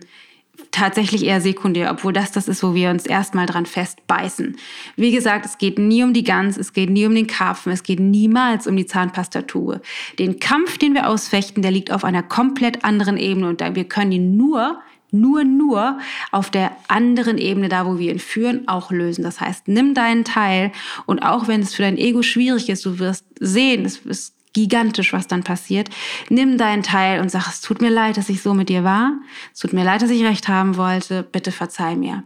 tatsächlich 0.72 1.26
eher 1.26 1.42
sekundär, 1.42 1.92
obwohl 1.92 2.14
das 2.14 2.32
das 2.32 2.48
ist, 2.48 2.64
wo 2.64 2.74
wir 2.74 2.90
uns 2.90 3.06
erstmal 3.06 3.46
dran 3.46 3.66
festbeißen. 3.66 4.56
Wie 4.96 5.12
gesagt, 5.12 5.46
es 5.46 5.58
geht 5.58 5.78
nie 5.78 6.04
um 6.04 6.14
die 6.14 6.24
Gans, 6.24 6.58
es 6.58 6.74
geht 6.74 6.90
nie 6.90 7.06
um 7.06 7.14
den 7.14 7.28
Karpfen, 7.28 7.72
es 7.72 7.84
geht 7.84 8.00
niemals 8.00 8.68
um 8.68 8.76
die 8.76 8.86
Zahnpastatube. 8.86 9.82
Den 10.18 10.40
Kampf, 10.40 10.78
den 10.78 10.94
wir 10.94 11.08
ausfechten, 11.08 11.62
der 11.62 11.72
liegt 11.72 11.92
auf 11.92 12.04
einer 12.04 12.24
komplett 12.24 12.84
anderen 12.86 13.18
Ebene 13.18 13.50
und 13.50 13.60
wir 13.62 13.84
können 13.86 14.12
ihn 14.12 14.38
nur 14.38 14.82
nur, 15.14 15.44
nur 15.44 16.00
auf 16.32 16.50
der 16.50 16.72
anderen 16.88 17.38
Ebene, 17.38 17.68
da 17.68 17.86
wo 17.86 18.00
wir 18.00 18.14
ihn 18.14 18.20
führen, 18.20 18.70
auch 18.70 18.92
lösen. 18.92 19.24
Das 19.24 19.42
heißt, 19.42 19.68
nimm 19.68 19.94
deinen 19.94 20.24
Teil 20.24 20.72
und 21.06 21.20
auch 21.20 21.50
wenn 21.50 21.62
es 21.62 21.76
für 21.76 21.82
dein 21.82 21.98
Ego 21.98 22.22
schwierig 22.22 22.70
ist, 22.70 22.86
du 22.86 22.98
wirst 22.98 23.26
sehen, 23.38 23.84
es 23.84 23.98
ist 23.98 24.36
gigantisch, 24.54 25.14
was 25.14 25.28
dann 25.28 25.44
passiert. 25.44 25.90
Nimm 26.30 26.58
deinen 26.58 26.84
Teil 26.84 27.22
und 27.22 27.30
sag, 27.30 27.48
es 27.48 27.62
tut 27.62 27.82
mir 27.82 27.90
leid, 27.90 28.18
dass 28.18 28.30
ich 28.30 28.42
so 28.42 28.54
mit 28.54 28.70
dir 28.70 28.84
war. 28.84 29.14
Es 29.54 29.60
tut 29.60 29.74
mir 29.74 29.84
leid, 29.84 30.02
dass 30.02 30.10
ich 30.10 30.24
recht 30.24 30.48
haben 30.48 30.78
wollte. 30.78 31.24
Bitte 31.24 31.52
verzeih 31.52 31.96
mir. 31.96 32.24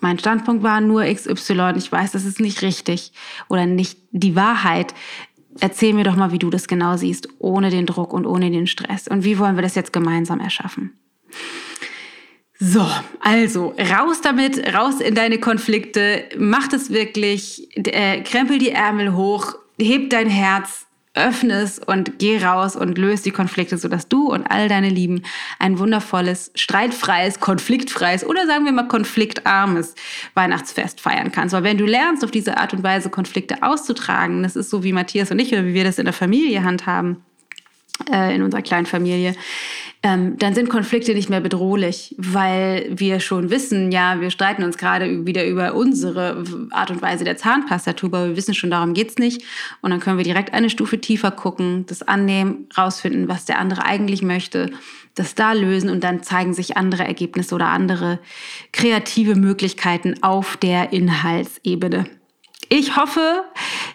Mein 0.00 0.18
Standpunkt 0.18 0.62
war 0.62 0.80
nur 0.80 1.04
XY. 1.04 1.74
Ich 1.76 1.90
weiß, 1.90 2.12
das 2.12 2.24
ist 2.24 2.40
nicht 2.40 2.62
richtig 2.62 3.12
oder 3.48 3.66
nicht 3.66 3.98
die 4.10 4.36
Wahrheit. 4.36 4.94
Erzähl 5.60 5.94
mir 5.94 6.04
doch 6.04 6.16
mal, 6.16 6.32
wie 6.32 6.38
du 6.38 6.50
das 6.50 6.66
genau 6.66 6.96
siehst, 6.96 7.28
ohne 7.38 7.70
den 7.70 7.86
Druck 7.86 8.12
und 8.12 8.26
ohne 8.26 8.50
den 8.50 8.66
Stress. 8.66 9.06
Und 9.06 9.24
wie 9.24 9.38
wollen 9.38 9.56
wir 9.56 9.62
das 9.62 9.76
jetzt 9.76 9.92
gemeinsam 9.92 10.40
erschaffen? 10.40 10.92
So, 12.58 12.86
also 13.20 13.74
raus 13.78 14.20
damit, 14.20 14.74
raus 14.74 15.00
in 15.00 15.14
deine 15.14 15.38
Konflikte, 15.38 16.24
mach 16.38 16.68
das 16.68 16.90
wirklich, 16.90 17.68
äh, 17.76 18.22
krempel 18.22 18.58
die 18.58 18.70
Ärmel 18.70 19.14
hoch, 19.14 19.54
heb 19.78 20.10
dein 20.10 20.28
Herz, 20.28 20.86
öffne 21.14 21.60
es 21.60 21.78
und 21.78 22.18
geh 22.18 22.38
raus 22.44 22.76
und 22.76 22.98
löse 22.98 23.22
die 23.22 23.30
Konflikte, 23.30 23.78
sodass 23.78 24.08
du 24.08 24.32
und 24.32 24.46
all 24.46 24.68
deine 24.68 24.88
Lieben 24.88 25.22
ein 25.58 25.78
wundervolles, 25.78 26.50
streitfreies, 26.54 27.40
konfliktfreies 27.40 28.26
oder 28.26 28.46
sagen 28.46 28.64
wir 28.64 28.72
mal 28.72 28.88
konfliktarmes 28.88 29.94
Weihnachtsfest 30.34 31.00
feiern 31.00 31.30
kannst. 31.30 31.54
Weil 31.54 31.62
wenn 31.62 31.78
du 31.78 31.86
lernst, 31.86 32.24
auf 32.24 32.30
diese 32.30 32.56
Art 32.56 32.72
und 32.74 32.82
Weise 32.82 33.10
Konflikte 33.10 33.62
auszutragen, 33.62 34.42
das 34.42 34.56
ist 34.56 34.70
so 34.70 34.82
wie 34.82 34.92
Matthias 34.92 35.30
und 35.30 35.38
ich 35.38 35.52
oder 35.52 35.64
wie 35.64 35.74
wir 35.74 35.84
das 35.84 35.98
in 35.98 36.04
der 36.04 36.14
Familie 36.14 36.64
handhaben, 36.64 37.24
äh, 38.12 38.34
in 38.34 38.42
unserer 38.42 38.62
kleinen 38.62 38.86
Familie, 38.86 39.34
ähm, 40.02 40.36
dann 40.38 40.54
sind 40.54 40.68
Konflikte 40.68 41.14
nicht 41.14 41.30
mehr 41.30 41.40
bedrohlich, 41.40 42.14
weil 42.18 42.90
wir 42.90 43.20
schon 43.20 43.48
wissen, 43.48 43.90
ja, 43.90 44.20
wir 44.20 44.30
streiten 44.30 44.62
uns 44.62 44.76
gerade 44.76 45.24
wieder 45.26 45.46
über 45.46 45.74
unsere 45.74 46.44
Art 46.72 46.90
und 46.90 47.00
Weise 47.00 47.24
der 47.24 47.38
Zahnpastatube, 47.38 48.16
aber 48.16 48.28
wir 48.28 48.36
wissen 48.36 48.52
schon, 48.52 48.70
darum 48.70 48.92
geht's 48.92 49.16
nicht. 49.16 49.42
Und 49.80 49.92
dann 49.92 50.00
können 50.00 50.18
wir 50.18 50.24
direkt 50.24 50.52
eine 50.52 50.68
Stufe 50.68 51.00
tiefer 51.00 51.30
gucken, 51.30 51.86
das 51.86 52.02
annehmen, 52.02 52.68
rausfinden, 52.76 53.28
was 53.28 53.46
der 53.46 53.58
andere 53.58 53.86
eigentlich 53.86 54.20
möchte, 54.20 54.72
das 55.14 55.34
da 55.34 55.52
lösen 55.52 55.88
und 55.88 56.04
dann 56.04 56.22
zeigen 56.22 56.52
sich 56.52 56.76
andere 56.76 57.04
Ergebnisse 57.04 57.54
oder 57.54 57.68
andere 57.68 58.18
kreative 58.72 59.36
Möglichkeiten 59.36 60.22
auf 60.22 60.58
der 60.58 60.92
Inhaltsebene. 60.92 62.04
Ich 62.68 62.96
hoffe, 62.96 63.44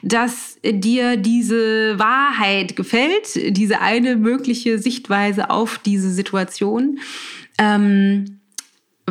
dass 0.02 0.49
dir 0.64 1.18
diese 1.18 1.98
Wahrheit 2.00 2.76
gefällt, 2.76 3.36
diese 3.56 3.82
eine 3.82 4.16
mögliche 4.16 4.80
Sichtweise 4.80 5.50
auf 5.50 5.78
diese 5.78 6.12
Situation. 6.12 7.00
Ähm, 7.58 8.40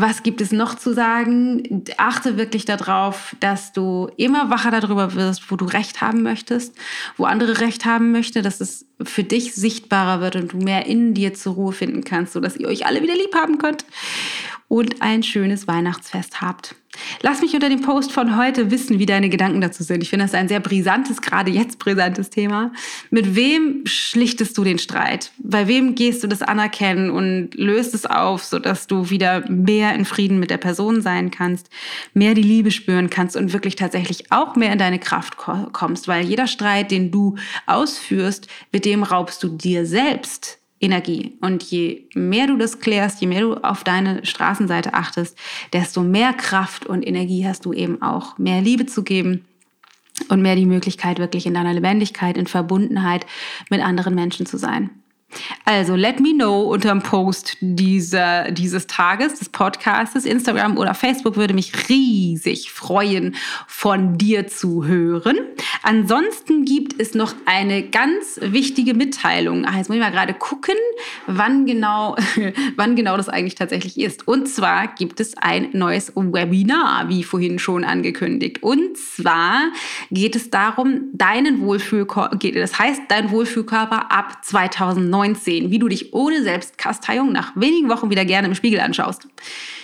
was 0.01 0.23
gibt 0.23 0.41
es 0.41 0.53
noch 0.53 0.77
zu 0.77 0.95
sagen? 0.95 1.85
Achte 1.97 2.37
wirklich 2.37 2.65
darauf, 2.65 3.35
dass 3.41 3.73
du 3.73 4.09
immer 4.17 4.49
wacher 4.49 4.71
darüber 4.71 5.15
wirst, 5.15 5.51
wo 5.51 5.57
du 5.57 5.65
Recht 5.65 6.01
haben 6.01 6.23
möchtest, 6.23 6.75
wo 7.17 7.25
andere 7.25 7.61
Recht 7.61 7.85
haben 7.85 8.13
möchten, 8.13 8.43
dass 8.45 8.61
es 8.61 8.87
für 9.03 9.25
dich 9.25 9.55
sichtbarer 9.55 10.21
wird 10.21 10.37
und 10.37 10.53
du 10.53 10.59
mehr 10.59 10.87
in 10.87 11.15
dir 11.15 11.35
zur 11.35 11.55
Ruhe 11.55 11.73
finden 11.73 12.05
kannst, 12.05 12.33
sodass 12.33 12.57
ihr 12.57 12.69
euch 12.69 12.87
alle 12.87 13.03
wieder 13.03 13.15
lieb 13.15 13.35
haben 13.35 13.59
könnt 13.59 13.85
und 14.69 15.01
ein 15.01 15.23
schönes 15.23 15.67
Weihnachtsfest 15.67 16.41
habt. 16.41 16.75
Lass 17.23 17.41
mich 17.41 17.55
unter 17.55 17.69
dem 17.69 17.81
Post 17.81 18.13
von 18.13 18.37
heute 18.37 18.71
wissen, 18.71 18.99
wie 18.99 19.07
deine 19.07 19.29
Gedanken 19.29 19.61
dazu 19.61 19.83
sind. 19.83 20.03
Ich 20.03 20.11
finde 20.11 20.25
das 20.25 20.35
ein 20.35 20.49
sehr 20.49 20.61
brisantes, 20.61 21.23
gerade 21.23 21.51
jetzt 21.51 21.79
brisantes 21.79 22.31
Thema. 22.31 22.73
Mit 23.11 23.35
wem 23.35 23.83
schlichtest 23.85 24.57
du 24.59 24.65
den 24.65 24.79
Streit? 24.79 25.33
Bei 25.39 25.69
wem 25.69 25.95
gehst 25.95 26.23
du 26.23 26.27
das 26.27 26.43
anerkennen 26.43 27.11
und 27.11 27.55
löst 27.55 27.95
es 27.95 28.07
auf, 28.07 28.45
sodass 28.45 28.87
du 28.87 29.11
wieder 29.11 29.49
mehr 29.51 29.95
in 29.95 30.05
Frieden 30.05 30.41
mit 30.41 30.51
der 30.51 30.59
Person 30.59 31.01
sein 31.03 31.31
kannst, 31.31 31.71
mehr 32.15 32.35
die 32.35 32.43
Liebe 32.43 32.71
spüren 32.71 33.11
kannst 33.11 33.37
und 33.37 33.53
wirklich 33.53 33.77
tatsächlich 33.77 34.33
auch 34.33 34.57
mehr 34.57 34.73
in 34.73 34.79
deine 34.79 34.99
Kraft 34.99 35.37
kommst? 35.37 36.09
Weil 36.09 36.25
jeder 36.25 36.47
Streit, 36.47 36.91
den 36.91 37.11
du 37.11 37.37
ausführst, 37.67 38.49
mit 38.73 38.85
dem 38.85 39.03
raubst 39.03 39.43
du 39.43 39.49
dir 39.49 39.87
selbst 39.87 40.59
Energie. 40.81 41.37
Und 41.41 41.63
je 41.65 42.05
mehr 42.15 42.47
du 42.47 42.57
das 42.57 42.81
klärst, 42.81 43.21
je 43.21 43.27
mehr 43.27 43.41
du 43.41 43.55
auf 43.55 43.85
deine 43.85 44.25
Straßenseite 44.25 44.95
achtest, 44.95 45.37
desto 45.73 46.03
mehr 46.03 46.33
Kraft 46.33 46.87
und 46.87 47.07
Energie 47.07 47.47
hast 47.47 47.65
du 47.65 47.73
eben 47.73 48.01
auch, 48.03 48.39
mehr 48.39 48.61
Liebe 48.61 48.87
zu 48.87 49.03
geben 49.03 49.45
und 50.29 50.43
mehr 50.43 50.57
die 50.57 50.67
Möglichkeit, 50.67 51.19
wirklich 51.19 51.47
in 51.47 51.55
deiner 51.55 51.75
Lebendigkeit, 51.75 52.37
in 52.37 52.47
Verbundenheit 52.47 53.27
mit 53.71 53.81
anderen 53.81 54.15
Menschen 54.15 54.47
zu 54.47 54.57
sein. 54.57 54.91
Also, 55.65 55.95
let 55.95 56.19
me 56.21 56.33
know 56.33 56.63
unter 56.63 56.89
dem 56.89 57.03
Post 57.03 57.59
dieser, 57.61 58.51
dieses 58.51 58.87
Tages, 58.87 59.39
des 59.39 59.51
Podcastes. 59.51 60.25
Instagram 60.25 60.79
oder 60.79 60.95
Facebook 60.95 61.37
würde 61.37 61.53
mich 61.53 61.91
riesig 61.91 62.73
freuen, 62.73 63.37
von 63.67 64.17
dir 64.17 64.47
zu 64.47 64.87
hören. 64.87 65.37
Ansonsten 65.83 66.65
gibt 66.65 66.99
es 66.99 67.15
noch 67.15 67.35
eine 67.45 67.83
ganz 67.83 68.41
wichtige 68.41 68.95
Mitteilung. 68.95 69.67
Ach, 69.67 69.77
jetzt 69.77 69.89
muss 69.89 69.97
ich 69.97 70.03
mal 70.03 70.11
gerade 70.11 70.33
gucken, 70.33 70.77
wann 71.27 71.67
genau, 71.67 72.17
wann 72.77 72.97
genau 72.97 73.19
das 73.19 73.29
eigentlich 73.29 73.55
tatsächlich 73.55 74.01
ist. 74.01 74.27
Und 74.27 74.49
zwar 74.49 74.87
gibt 74.95 75.21
es 75.21 75.37
ein 75.37 75.69
neues 75.73 76.15
Webinar, 76.17 77.11
wie 77.11 77.23
vorhin 77.23 77.59
schon 77.59 77.85
angekündigt. 77.85 78.63
Und 78.63 78.97
zwar 78.97 79.71
geht 80.11 80.35
es 80.35 80.49
darum, 80.49 81.11
deinen 81.13 81.61
Wohlfühlkörper, 81.61 82.39
das 82.55 82.79
heißt, 82.79 83.03
dein 83.09 83.31
Wohlfühlkörper 83.31 84.11
ab 84.11 84.39
2019 84.43 85.18
19, 85.19 85.73
wie 85.73 85.81
du 85.81 85.89
dich 85.89 86.15
ohne 86.15 86.43
Selbstkasteiung 86.43 87.33
nach 87.33 87.53
wenigen 87.57 87.89
Wochen 87.89 88.09
wieder 88.09 88.25
gerne 88.25 88.47
im 88.47 88.55
Spiegel 88.55 88.81
anschaust. 88.81 89.27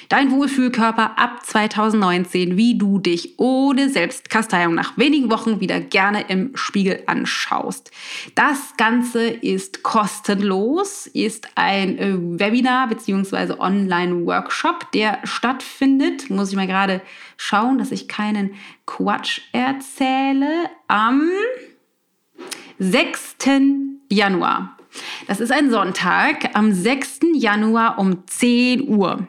Dein 0.08 0.30
Wohlfühlkörper 0.30 1.18
ab 1.18 1.44
2019, 1.44 2.56
wie 2.56 2.78
du 2.78 2.98
dich 2.98 3.38
ohne 3.38 3.88
Selbstkasteiung 3.88 4.74
nach 4.74 4.96
wenigen 4.96 5.30
Wochen 5.30 5.60
wieder 5.60 5.80
gerne 5.80 6.26
im 6.28 6.56
Spiegel 6.56 7.02
anschaust. 7.06 7.90
Das 8.34 8.76
Ganze 8.76 9.26
ist 9.26 9.82
kostenlos, 9.82 11.06
ist 11.06 11.48
ein 11.56 11.98
äh, 11.98 12.14
Webinar 12.16 12.88
bzw. 12.88 13.54
Online-Workshop, 13.58 14.92
der 14.92 15.18
stattfindet. 15.24 16.30
Muss 16.30 16.50
ich 16.50 16.56
mal 16.56 16.66
gerade 16.66 17.00
schauen, 17.36 17.78
dass 17.78 17.90
ich 17.90 18.06
keinen 18.06 18.54
Quatsch 18.86 19.40
erzähle. 19.52 20.70
Am 20.86 21.28
6. 22.78 23.36
Januar. 24.10 24.76
Das 25.26 25.40
ist 25.40 25.52
ein 25.52 25.70
Sonntag 25.70 26.54
am 26.54 26.72
6. 26.72 27.20
Januar 27.34 27.98
um 27.98 28.26
10 28.26 28.88
Uhr. 28.88 29.26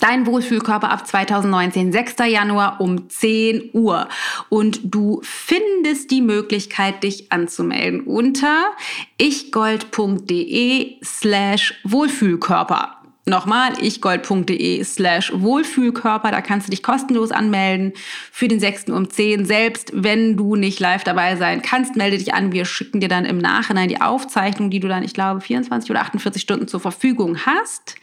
Dein 0.00 0.26
Wohlfühlkörper 0.26 0.90
ab 0.90 1.06
2019, 1.06 1.92
6. 1.92 2.16
Januar 2.26 2.80
um 2.80 3.08
10 3.08 3.70
Uhr. 3.72 4.08
Und 4.48 4.80
du 4.82 5.20
findest 5.22 6.10
die 6.10 6.20
Möglichkeit, 6.20 7.04
dich 7.04 7.30
anzumelden 7.30 8.02
unter 8.02 8.72
ichgold.de 9.18 10.96
slash 11.02 11.74
Wohlfühlkörper. 11.84 13.03
Nochmal, 13.26 13.82
ichgold.de 13.82 14.84
slash 14.84 15.32
Wohlfühlkörper, 15.34 16.30
da 16.30 16.42
kannst 16.42 16.66
du 16.66 16.70
dich 16.70 16.82
kostenlos 16.82 17.32
anmelden 17.32 17.94
für 18.30 18.48
den 18.48 18.60
6. 18.60 18.90
um 18.90 19.08
10. 19.08 19.46
Selbst 19.46 19.92
wenn 19.94 20.36
du 20.36 20.56
nicht 20.56 20.78
live 20.78 21.04
dabei 21.04 21.36
sein 21.36 21.62
kannst, 21.62 21.96
melde 21.96 22.18
dich 22.18 22.34
an. 22.34 22.52
Wir 22.52 22.66
schicken 22.66 23.00
dir 23.00 23.08
dann 23.08 23.24
im 23.24 23.38
Nachhinein 23.38 23.88
die 23.88 24.02
Aufzeichnung, 24.02 24.68
die 24.68 24.80
du 24.80 24.88
dann, 24.88 25.02
ich 25.02 25.14
glaube, 25.14 25.40
24 25.40 25.90
oder 25.90 26.02
48 26.02 26.42
Stunden 26.42 26.68
zur 26.68 26.80
Verfügung 26.80 27.38
hast. 27.46 27.94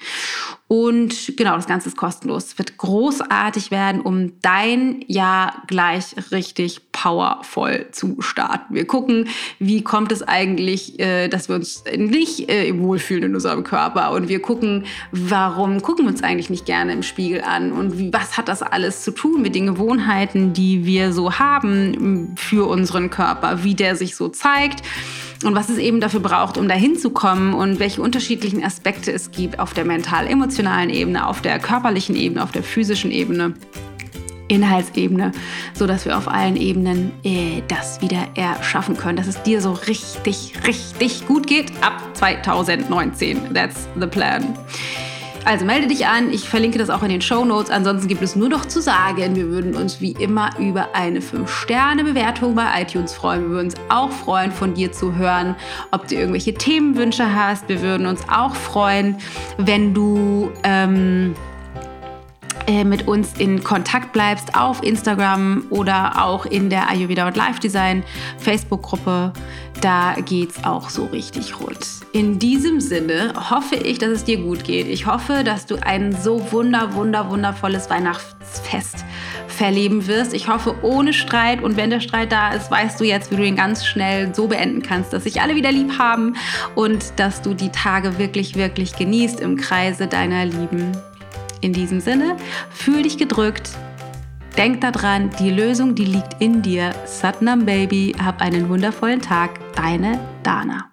Und 0.72 1.36
genau, 1.36 1.58
das 1.58 1.68
Ganze 1.68 1.90
ist 1.90 1.98
kostenlos. 1.98 2.46
Es 2.46 2.58
wird 2.58 2.78
großartig 2.78 3.72
werden, 3.72 4.00
um 4.00 4.40
dein 4.42 5.04
Jahr 5.06 5.64
gleich 5.68 6.16
richtig 6.32 6.94
powervoll 6.94 7.88
zu 7.92 8.22
starten. 8.22 8.74
Wir 8.74 8.88
gucken, 8.88 9.28
wie 9.60 9.84
kommt 9.84 10.14
es 10.14 10.24
eigentlich, 10.24 10.98
äh, 10.98 11.28
dass 11.28 11.50
wir 11.50 11.58
uns 11.58 11.84
nicht 11.98 12.50
äh, 12.50 12.74
wohlfühlen 12.80 13.24
in 13.26 13.36
unserem 13.36 13.66
Körper. 13.66 14.12
Und 14.14 14.30
wir 14.30 14.42
gucken, 14.42 14.86
warum 15.12 15.82
gucken 15.82 16.06
wir 16.06 16.12
uns 16.12 16.24
eigentlich 16.24 16.50
nicht 16.50 16.66
gerne 16.66 16.94
im 16.94 17.04
Spiegel 17.04 17.42
an. 17.42 17.74
Und 17.74 18.14
was 18.14 18.38
hat 18.38 18.48
das 18.48 18.62
alles 18.62 19.04
zu 19.04 19.12
tun 19.12 19.42
mit 19.42 19.56
den 19.56 19.66
Gewohnheiten, 19.68 20.54
die 20.54 20.86
wir 20.86 21.12
so 21.12 21.38
haben 21.38 22.34
für 22.38 22.70
unseren 22.70 23.10
Körper, 23.10 23.66
wie 23.66 23.76
der 23.76 23.98
sich 23.98 24.16
so 24.16 24.30
zeigt 24.30 24.84
und 25.44 25.56
was 25.56 25.70
es 25.70 25.78
eben 25.78 26.02
dafür 26.02 26.20
braucht, 26.20 26.58
um 26.58 26.68
dahin 26.68 26.98
zu 26.98 27.10
kommen 27.10 27.54
und 27.54 27.80
welche 27.80 28.02
unterschiedlichen 28.02 28.64
Aspekte 28.64 29.12
es 29.12 29.32
gibt 29.32 29.60
auf 29.60 29.74
der 29.74 29.86
mental-emotionalen 29.86 30.90
Ebene, 30.90 31.28
auf 31.28 31.42
der 31.42 31.60
körperlichen 31.60 32.16
Ebene, 32.16 32.44
auf 32.44 32.52
der 32.52 32.64
physischen 32.64 33.12
Ebene. 33.12 33.54
Inhaltsebene, 34.48 35.32
so 35.74 35.88
dass 35.88 36.04
wir 36.04 36.18
auf 36.18 36.28
allen 36.28 36.58
Ebenen 36.58 37.14
äh, 37.24 37.62
das 37.70 38.02
wieder 38.02 38.28
erschaffen 38.36 38.98
können, 38.98 39.16
dass 39.16 39.28
es 39.28 39.42
dir 39.44 39.62
so 39.62 39.72
richtig, 39.72 40.54
richtig 40.68 41.26
gut 41.26 41.48
geht 41.48 41.72
ab 41.80 42.04
2019. 42.16 43.54
That's 43.54 43.88
the 43.98 44.08
plan. 44.08 44.54
Also 45.44 45.66
melde 45.66 45.88
dich 45.88 46.06
an, 46.06 46.32
ich 46.32 46.48
verlinke 46.48 46.78
das 46.78 46.90
auch 46.92 47.02
in 47.02 47.10
den 47.10 47.22
Show 47.22 47.44
Notes. 47.44 47.72
Ansonsten 47.72 48.08
gibt 48.08 48.22
es 48.22 48.36
nur 48.36 48.48
noch 48.48 48.66
zu 48.66 48.80
sagen, 48.80 49.36
wir 49.36 49.50
würden 49.50 49.76
uns 49.76 50.00
wie 50.00 50.12
immer 50.12 50.52
über 50.60 50.94
eine 50.94 51.20
5-Sterne-Bewertung 51.20 52.54
bei 52.54 52.82
iTunes 52.82 53.14
freuen. 53.14 53.42
Wir 53.42 53.50
würden 53.50 53.66
uns 53.66 53.76
auch 53.90 54.12
freuen, 54.12 54.52
von 54.52 54.76
dir 54.76 54.92
zu 54.92 55.16
hören, 55.16 55.56
ob 55.90 56.08
du 56.08 56.16
irgendwelche 56.16 56.54
Themenwünsche 56.54 57.34
hast. 57.34 57.68
Wir 57.70 57.82
würden 57.82 58.06
uns 58.06 58.22
auch 58.30 58.54
freuen, 58.56 59.18
wenn 59.58 59.96
du 59.96 60.52
ähm, 60.64 61.34
äh, 62.68 62.84
mit 62.84 63.08
uns 63.08 63.34
in 63.38 63.64
Kontakt 63.64 64.14
bleibst 64.14 64.56
auf 64.56 64.84
Instagram 64.84 65.64
oder 65.70 66.24
auch 66.24 66.46
in 66.46 66.70
der 66.70 66.90
Ayurveda 66.90 67.28
und 67.28 67.36
Life 67.36 67.60
Design 67.60 68.04
Facebook-Gruppe. 68.38 69.34
Da 69.82 70.16
geht's 70.26 70.64
auch 70.64 70.90
so 70.90 71.06
richtig 71.06 71.60
rund. 71.60 71.88
In 72.14 72.40
diesem 72.40 72.82
Sinne 72.82 73.34
hoffe 73.50 73.76
ich, 73.76 73.98
dass 73.98 74.10
es 74.10 74.24
dir 74.24 74.38
gut 74.38 74.64
geht. 74.64 74.88
Ich 74.88 75.06
hoffe, 75.06 75.44
dass 75.44 75.66
du 75.66 75.76
ein 75.84 76.16
so 76.16 76.52
wunder, 76.52 76.94
wunder, 76.94 77.30
wundervolles 77.30 77.90
Weihnachtsfest 77.90 79.06
verleben 79.48 80.08
wirst. 80.08 80.34
Ich 80.34 80.48
hoffe 80.48 80.76
ohne 80.82 81.14
Streit 81.14 81.64
und 81.64 81.78
wenn 81.78 81.90
der 81.90 82.00
Streit 82.00 82.32
da 82.32 82.52
ist, 82.52 82.70
weißt 82.70 83.00
du 83.00 83.04
jetzt, 83.04 83.32
wie 83.32 83.36
du 83.36 83.46
ihn 83.46 83.56
ganz 83.56 83.86
schnell 83.86 84.34
so 84.36 84.48
beenden 84.48 84.82
kannst, 84.82 85.14
dass 85.14 85.24
sich 85.24 85.42
alle 85.42 85.56
wieder 85.56 85.72
lieb 85.72 85.98
haben 85.98 86.36
und 86.76 87.14
dass 87.18 87.42
du 87.42 87.54
die 87.54 87.70
Tage 87.70 88.18
wirklich, 88.18 88.56
wirklich 88.56 88.96
genießt 88.96 89.40
im 89.40 89.58
Kreise 89.58 90.08
deiner 90.08 90.46
Lieben. 90.46 90.92
In 91.62 91.74
diesem 91.74 92.00
Sinne, 92.00 92.38
fühl 92.70 93.04
dich 93.04 93.18
gedrückt. 93.18 93.72
Denk 94.58 94.82
daran, 94.82 95.30
die 95.40 95.50
Lösung, 95.50 95.96
die 95.96 96.06
liegt 96.06 96.42
in 96.42 96.62
dir. 96.62 96.92
Satnam 97.06 97.66
Baby, 97.66 98.16
hab 98.22 98.42
einen 98.42 98.68
wundervollen 98.68 99.22
Tag. 99.22 99.52
Deine 99.76 100.20
Dana. 100.44 100.91